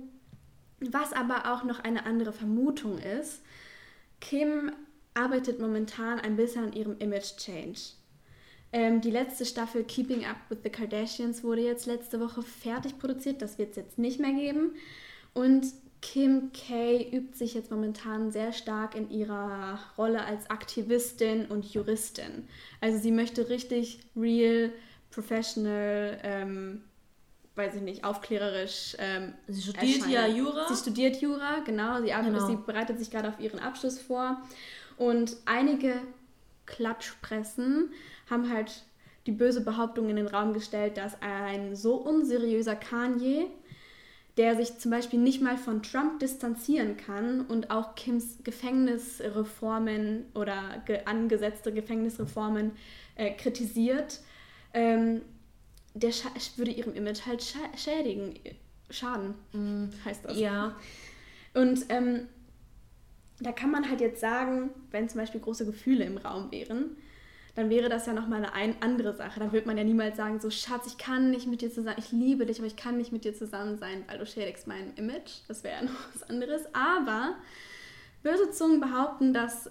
[0.80, 3.42] Was aber auch noch eine andere Vermutung ist,
[4.20, 4.72] Kim
[5.14, 7.80] arbeitet momentan ein bisschen an ihrem Image-Change.
[8.72, 13.42] Ähm, die letzte Staffel Keeping Up with the Kardashians wurde jetzt letzte Woche fertig produziert.
[13.42, 14.72] Das wird es jetzt nicht mehr geben.
[15.34, 15.66] Und
[16.00, 22.46] Kim K übt sich jetzt momentan sehr stark in ihrer Rolle als Aktivistin und Juristin.
[22.80, 24.70] Also sie möchte richtig real,
[25.10, 26.84] professional, ähm,
[27.58, 28.96] weiß ich nicht, aufklärerisch.
[28.98, 30.26] Ähm, Sie studiert ja.
[30.26, 30.66] Jura.
[30.68, 32.00] Sie studiert Jura, genau.
[32.00, 32.46] Sie, arbeitet, Genau.
[32.46, 34.40] sie bereitet sich gerade auf ihren Abschluss vor.
[34.96, 35.94] Und einige
[36.66, 37.90] Klatschpressen
[38.30, 38.84] haben halt
[39.26, 43.46] die böse Behauptung in den Raum gestellt, dass ein so unseriöser Kanye,
[44.36, 50.82] der sich zum Beispiel nicht mal von Trump distanzieren kann und auch Kims Gefängnisreformen oder
[50.86, 52.72] ge angesetzte Gefängnisreformen
[53.16, 54.20] äh, kritisiert,
[54.72, 55.22] ähm,
[55.98, 58.34] der scha würde ihrem Image halt scha schädigen.
[58.90, 59.34] Schaden,
[60.04, 60.38] heißt das.
[60.38, 60.74] Ja.
[61.52, 62.26] Und ähm,
[63.40, 66.96] da kann man halt jetzt sagen, wenn zum Beispiel große Gefühle im Raum wären,
[67.54, 69.40] dann wäre das ja nochmal eine ein andere Sache.
[69.40, 72.12] Dann würde man ja niemals sagen, so Schatz, ich kann nicht mit dir zusammen, ich
[72.12, 75.40] liebe dich, aber ich kann nicht mit dir zusammen sein, weil du schädigst mein Image.
[75.48, 76.62] Das wäre ja noch was anderes.
[76.72, 77.34] Aber
[78.22, 79.70] böse Zungen behaupten, dass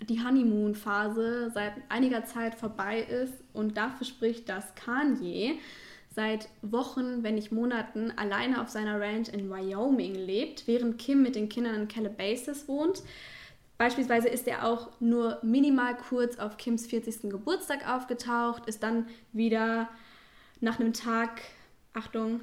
[0.00, 5.58] die Honeymoon-Phase seit einiger Zeit vorbei ist und dafür spricht, dass Kanye
[6.14, 11.36] seit Wochen, wenn nicht Monaten, alleine auf seiner Ranch in Wyoming lebt, während Kim mit
[11.36, 13.02] den Kindern in Calabasas wohnt.
[13.76, 17.30] Beispielsweise ist er auch nur minimal kurz auf Kims 40.
[17.30, 19.88] Geburtstag aufgetaucht, ist dann wieder
[20.60, 21.42] nach einem Tag,
[21.92, 22.40] Achtung,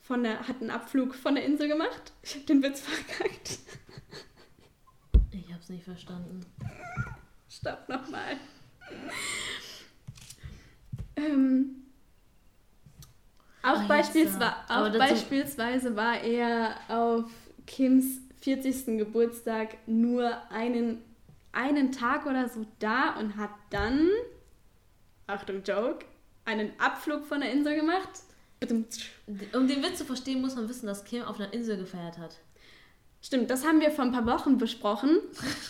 [0.00, 2.12] von der, hat einen Abflug von der Insel gemacht.
[2.22, 3.58] Ich habe den Witz verkackt.
[5.32, 6.44] Ich hab's nicht verstanden.
[7.48, 8.36] Stopp nochmal.
[11.16, 11.84] Ähm,
[13.62, 17.30] auch, jetzt, beispielsweise, auch beispielsweise war er auf
[17.66, 18.98] Kims 40.
[18.98, 21.02] Geburtstag nur einen,
[21.52, 24.08] einen Tag oder so da und hat dann,
[25.26, 26.06] Achtung Joke,
[26.44, 28.08] einen Abflug von der Insel gemacht.
[28.62, 32.38] Um den Witz zu verstehen, muss man wissen, dass Kim auf einer Insel gefeiert hat.
[33.22, 35.18] Stimmt, das haben wir vor ein paar Wochen besprochen.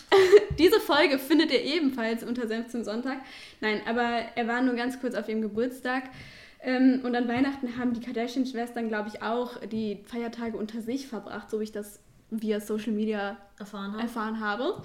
[0.59, 3.17] Diese Folge findet ihr ebenfalls unter Senf zum Sonntag.
[3.59, 6.03] Nein, aber er war nur ganz kurz auf ihrem Geburtstag.
[6.61, 11.49] Ähm, und an Weihnachten haben die Kardashian-Schwestern, glaube ich, auch die Feiertage unter sich verbracht,
[11.49, 11.99] so wie ich das
[12.29, 14.03] via Social Media erfahren, habe.
[14.03, 14.81] erfahren habe.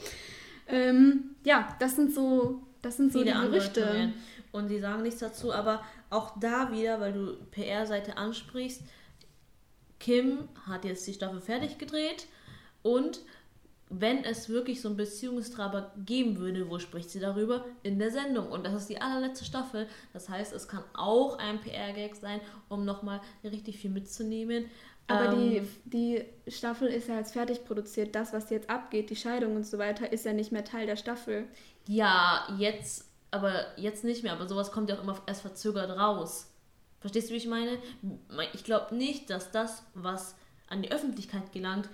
[0.66, 4.12] Ähm, ja, das sind so, das sind so die Gerüchte.
[4.50, 8.82] Und die sagen nichts dazu, aber auch da wieder, weil du PR-Seite ansprichst,
[10.00, 12.26] Kim hat jetzt die Staffel fertig gedreht
[12.86, 13.20] und
[13.88, 17.64] wenn es wirklich so ein Beziehungstrauer geben würde, wo spricht sie darüber?
[17.82, 18.48] In der Sendung.
[18.48, 19.88] Und das ist die allerletzte Staffel.
[20.12, 24.66] Das heißt, es kann auch ein PR-Gag sein, um nochmal richtig viel mitzunehmen.
[25.08, 28.14] Aber Ähm, die, die Staffel ist ja jetzt fertig produziert.
[28.14, 30.96] Das, was jetzt abgeht, die Scheidung und so weiter, ist ja nicht mehr Teil der
[30.96, 31.46] Staffel.
[31.86, 34.32] Ja, jetzt, aber jetzt nicht mehr.
[34.32, 36.52] Aber sowas kommt ja auch immer erst verzögert raus.
[37.00, 37.78] Verstehst du, wie ich meine?
[38.52, 40.34] Ich glaube nicht, dass das, was
[40.68, 41.88] an die Öffentlichkeit gelangt,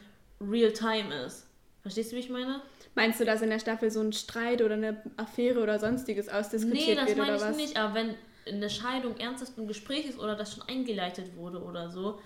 [0.50, 1.46] real time ist.
[1.82, 2.62] Verstehst du, wie ich meine?
[2.94, 6.86] Meinst du, dass in der Staffel so ein Streit oder eine Affäre oder sonstiges ausdiskutiert
[6.88, 7.56] Nee, das wird meine ich was?
[7.56, 7.76] nicht.
[7.76, 8.14] Aber wenn
[8.46, 12.20] eine Scheidung ernsthaft im Gespräch ist oder das schon eingeleitet wurde oder so,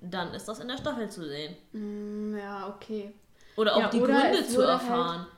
[0.00, 1.56] dann ist das in der Staffel zu sehen.
[1.72, 3.12] Mm, ja, okay.
[3.56, 5.18] Oder auch Ja, die oder Gründe zu wurde erfahren.
[5.20, 5.28] Halt,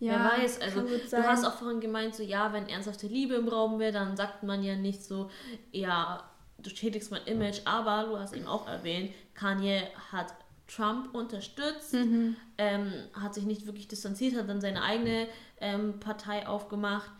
[0.00, 3.48] ja, Wer weiß, also du hast auch vorhin gemeint, so ja, wenn ernsthafte Liebe im
[3.48, 5.30] Raum wäre, dann sagt man ja nicht so,
[5.72, 6.24] ja,
[6.58, 10.34] du schädigst mein Image, aber du hast eben auch erwähnt, Kanye hat
[10.74, 12.36] Trump unterstützt, Mhm.
[12.58, 15.26] ähm, hat sich nicht wirklich distanziert, hat dann seine eigene
[15.60, 17.10] ähm, Partei aufgemacht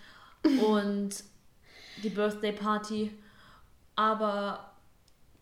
[0.66, 1.10] und
[2.02, 3.10] die Birthday Party.
[3.96, 4.70] Aber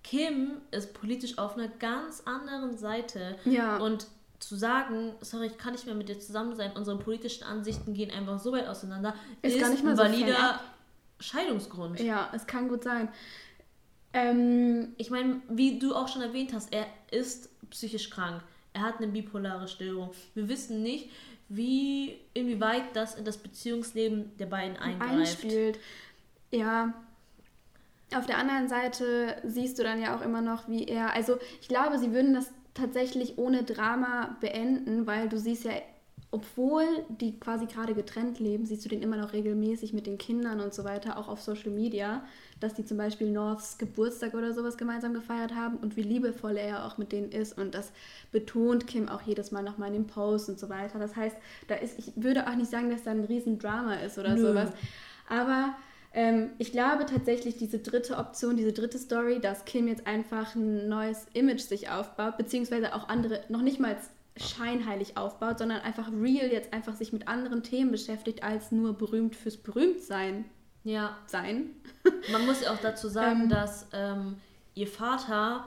[0.02, 3.36] Kim ist politisch auf einer ganz anderen Seite.
[3.44, 3.76] Ja.
[3.76, 4.06] Und
[4.38, 8.10] zu sagen, sorry, ich kann nicht mehr mit dir zusammen sein, unsere politischen Ansichten gehen
[8.12, 10.64] einfach so weit auseinander, Ist ist, gar nicht mal ein so valider fernab.
[11.18, 11.98] Scheidungsgrund.
[12.00, 13.08] Ja, es kann gut sein.
[14.12, 18.42] Ähm, ich meine, wie du auch schon erwähnt hast, er ist psychisch krank.
[18.72, 20.10] Er hat eine bipolare Störung.
[20.34, 21.10] Wir wissen nicht,
[21.48, 25.12] wie, inwieweit das in das Beziehungsleben der beiden eingreift.
[25.12, 25.78] einspielt.
[26.50, 26.92] Ja.
[28.14, 31.12] Auf der anderen Seite siehst du dann ja auch immer noch, wie er.
[31.14, 35.72] Also, ich glaube, sie würden das tatsächlich ohne Drama beenden, weil du siehst ja,
[36.30, 40.60] obwohl die quasi gerade getrennt leben, siehst du den immer noch regelmäßig mit den Kindern
[40.60, 42.22] und so weiter, auch auf Social Media,
[42.60, 46.68] dass die zum Beispiel Norths Geburtstag oder sowas gemeinsam gefeiert haben und wie liebevoll er
[46.68, 47.92] ja auch mit denen ist und das
[48.32, 50.98] betont Kim auch jedes Mal nochmal in den Posts und so weiter.
[50.98, 51.36] Das heißt,
[51.68, 54.40] da ist, ich würde auch nicht sagen, dass da ein Riesendrama ist oder Nö.
[54.40, 54.70] sowas,
[55.28, 55.74] aber
[56.14, 60.88] ähm, ich glaube tatsächlich, diese dritte Option, diese dritte Story, dass Kim jetzt einfach ein
[60.88, 63.96] neues Image sich aufbaut, beziehungsweise auch andere, noch nicht mal
[64.36, 69.36] scheinheilig aufbaut, sondern einfach real jetzt einfach sich mit anderen Themen beschäftigt, als nur berühmt
[69.36, 70.44] fürs Berühmtsein
[70.84, 71.16] ja.
[71.26, 71.70] sein.
[72.32, 73.48] Man muss ja auch dazu sagen, Ähm.
[73.48, 74.36] dass ähm,
[74.74, 75.64] ihr Vater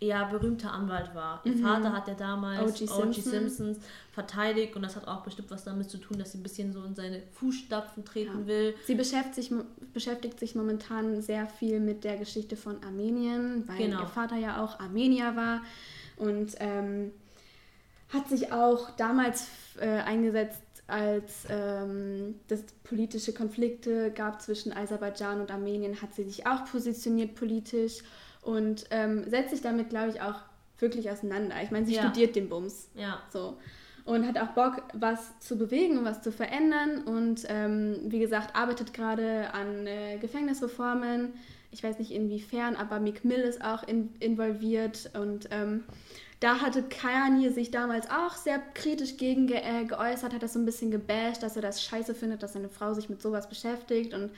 [0.00, 1.40] ja berühmter Anwalt war.
[1.44, 1.62] Ihr Mhm.
[1.62, 2.86] Vater hat ja damals O.G.
[2.86, 3.12] Simpson.
[3.22, 3.78] Simpsons
[4.12, 6.82] verteidigt und das hat auch bestimmt was damit zu tun, dass sie ein bisschen so
[6.84, 8.74] in seine Fußstapfen treten will.
[8.86, 9.50] Sie beschäftigt sich,
[9.94, 14.00] beschäftigt sich momentan sehr viel mit der Geschichte von Armenien, weil Genau.
[14.00, 15.62] ihr Vater ja auch Armenier war
[16.16, 17.12] und ähm,
[18.12, 19.48] hat sich auch damals
[19.80, 26.46] äh, eingesetzt, als ähm, das politische Konflikte gab zwischen Aserbaidschan und Armenien, hat sie sich
[26.46, 28.02] auch positioniert politisch
[28.42, 30.40] und ähm, setzt sich damit, glaube ich, auch
[30.78, 31.54] wirklich auseinander.
[31.62, 32.02] Ich meine, sie Ja.
[32.02, 32.88] studiert den Bums.
[32.94, 33.22] Ja.
[33.32, 33.56] So.
[34.04, 37.04] Und hat auch Bock, was zu bewegen und was zu verändern.
[37.04, 41.32] Und ähm, wie gesagt, arbeitet gerade an äh, Gefängnisreformen.
[41.70, 45.10] Ich weiß nicht inwiefern, aber Meek Mill ist auch in, involviert.
[45.18, 45.84] Und ähm,
[46.44, 50.58] da hatte Kanye sich damals auch sehr kritisch gegen ge äh, geäußert, hat das so
[50.58, 54.12] ein bisschen gebasht, dass er das scheiße findet, dass seine Frau sich mit sowas beschäftigt.
[54.12, 54.30] Und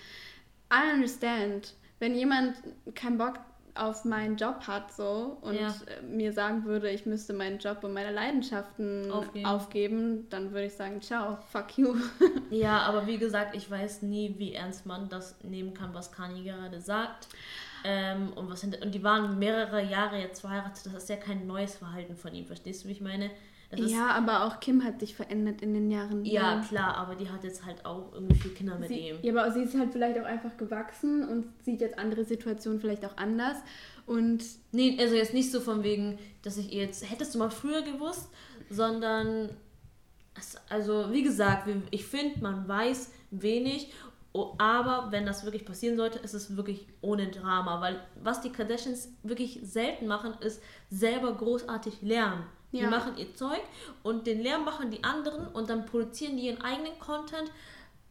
[0.72, 2.54] I understand, wenn jemand
[2.94, 3.34] keinen Bock
[3.74, 5.68] auf meinen Job hat so und Ja.
[5.68, 9.46] äh, mir sagen würde, ich müsste meinen Job und meine Leidenschaften Aufgeben.
[9.46, 11.94] aufgeben, dann würde ich sagen, ciao, fuck you.
[12.50, 16.44] Ja, aber wie gesagt, ich weiß nie, wie ernst man das nehmen kann, was Kanye
[16.44, 17.28] gerade sagt.
[17.88, 20.84] Ähm, und, was und die waren mehrere Jahre jetzt verheiratet.
[20.86, 22.44] Das ist ja kein neues Verhalten von ihm.
[22.46, 23.30] Verstehst du, wie ich meine?
[23.70, 26.24] Das ja, aber auch Kim hat sich verändert in den Jahren.
[26.24, 29.16] ja, klar, aber die hat jetzt halt auch irgendwie vier Kinder mit Sie, ihm.
[29.22, 33.04] ja, aber sie ist halt vielleicht auch einfach gewachsen und sieht jetzt andere Situationen vielleicht
[33.04, 33.56] auch anders.
[34.06, 37.50] Und Nee, also jetzt nicht so von wegen, dass ich ihr jetzt, hättest du mal
[37.50, 38.28] früher gewusst,
[38.70, 39.50] sondern,
[40.68, 43.92] also wie gesagt, ich finde, man weiß wenig,
[44.58, 49.08] aber wenn das wirklich passieren sollte, ist es wirklich ohne Drama, weil was die Kardashians
[49.22, 52.44] wirklich selten machen, ist selber großartig lernen.
[52.72, 52.90] Die Ja.
[52.90, 53.60] machen ihr Zeug
[54.02, 57.50] und den Lärm machen die anderen und dann produzieren die ihren eigenen Content,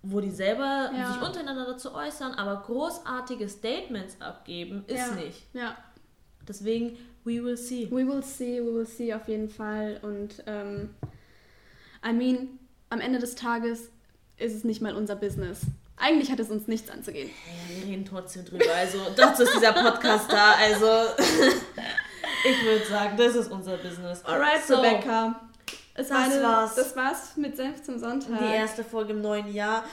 [0.02, 1.12] wo die selber Ja.
[1.12, 5.16] sich untereinander dazu äußern, aber großartige Statements abgeben ist Ja.
[5.16, 5.44] nicht.
[5.54, 5.78] Ja.
[6.48, 6.98] Deswegen
[7.28, 7.88] We will see.
[7.90, 10.00] We will see, we will see auf jeden Fall.
[10.04, 10.92] Und ähm,
[12.08, 12.60] I mean,
[12.92, 13.90] am Ende des Tages
[14.38, 15.62] ist es nicht mal unser Business.
[15.98, 17.30] Eigentlich hat es uns nichts anzugehen.
[17.30, 18.66] Ja, wir reden trotzdem drüber.
[18.76, 20.54] Also dazu ist dieser Podcast da.
[20.62, 20.86] Also
[22.46, 24.24] ich würde sagen, das ist unser Business.
[24.26, 25.40] Alright, So, Rebecca.
[25.94, 26.76] Es das eine, war's.
[26.76, 28.40] Das war's mit Senf zum Sonntag.
[28.40, 29.86] Die erste Folge im neuen Jahr.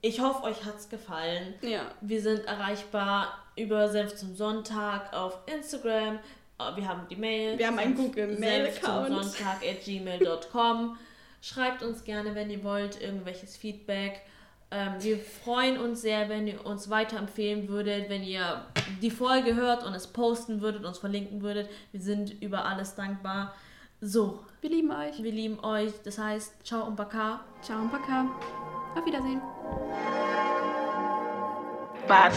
[0.00, 1.54] Ich hoffe, euch hat's gefallen.
[1.60, 1.82] Ja.
[2.00, 6.18] Wir sind erreichbar über Senf zum Sonntag auf Instagram.
[6.58, 7.58] Äh, Wir haben die Mail.
[7.58, 9.06] Wir haben einen Google Mail Senf zum.
[9.08, 10.96] Sonntag at gmail.com.
[11.42, 14.22] Schreibt uns gerne, wenn ihr wollt, irgendwelches Feedback.
[14.74, 18.62] Ähm, wir freuen uns sehr, wenn ihr uns weiterempfehlen würdet, wenn ihr
[19.00, 21.70] die Folge hört und es posten würdet, uns verlinken würdet.
[21.92, 23.54] Wir sind über alles dankbar.
[24.00, 24.40] So.
[24.60, 25.22] Wir lieben euch.
[25.22, 25.92] Wir lieben euch.
[26.04, 27.40] Das heißt, ciao und baka.
[27.62, 28.26] Ciao und baka.
[28.96, 29.40] Auf Wiedersehen.
[32.08, 32.32] Bye.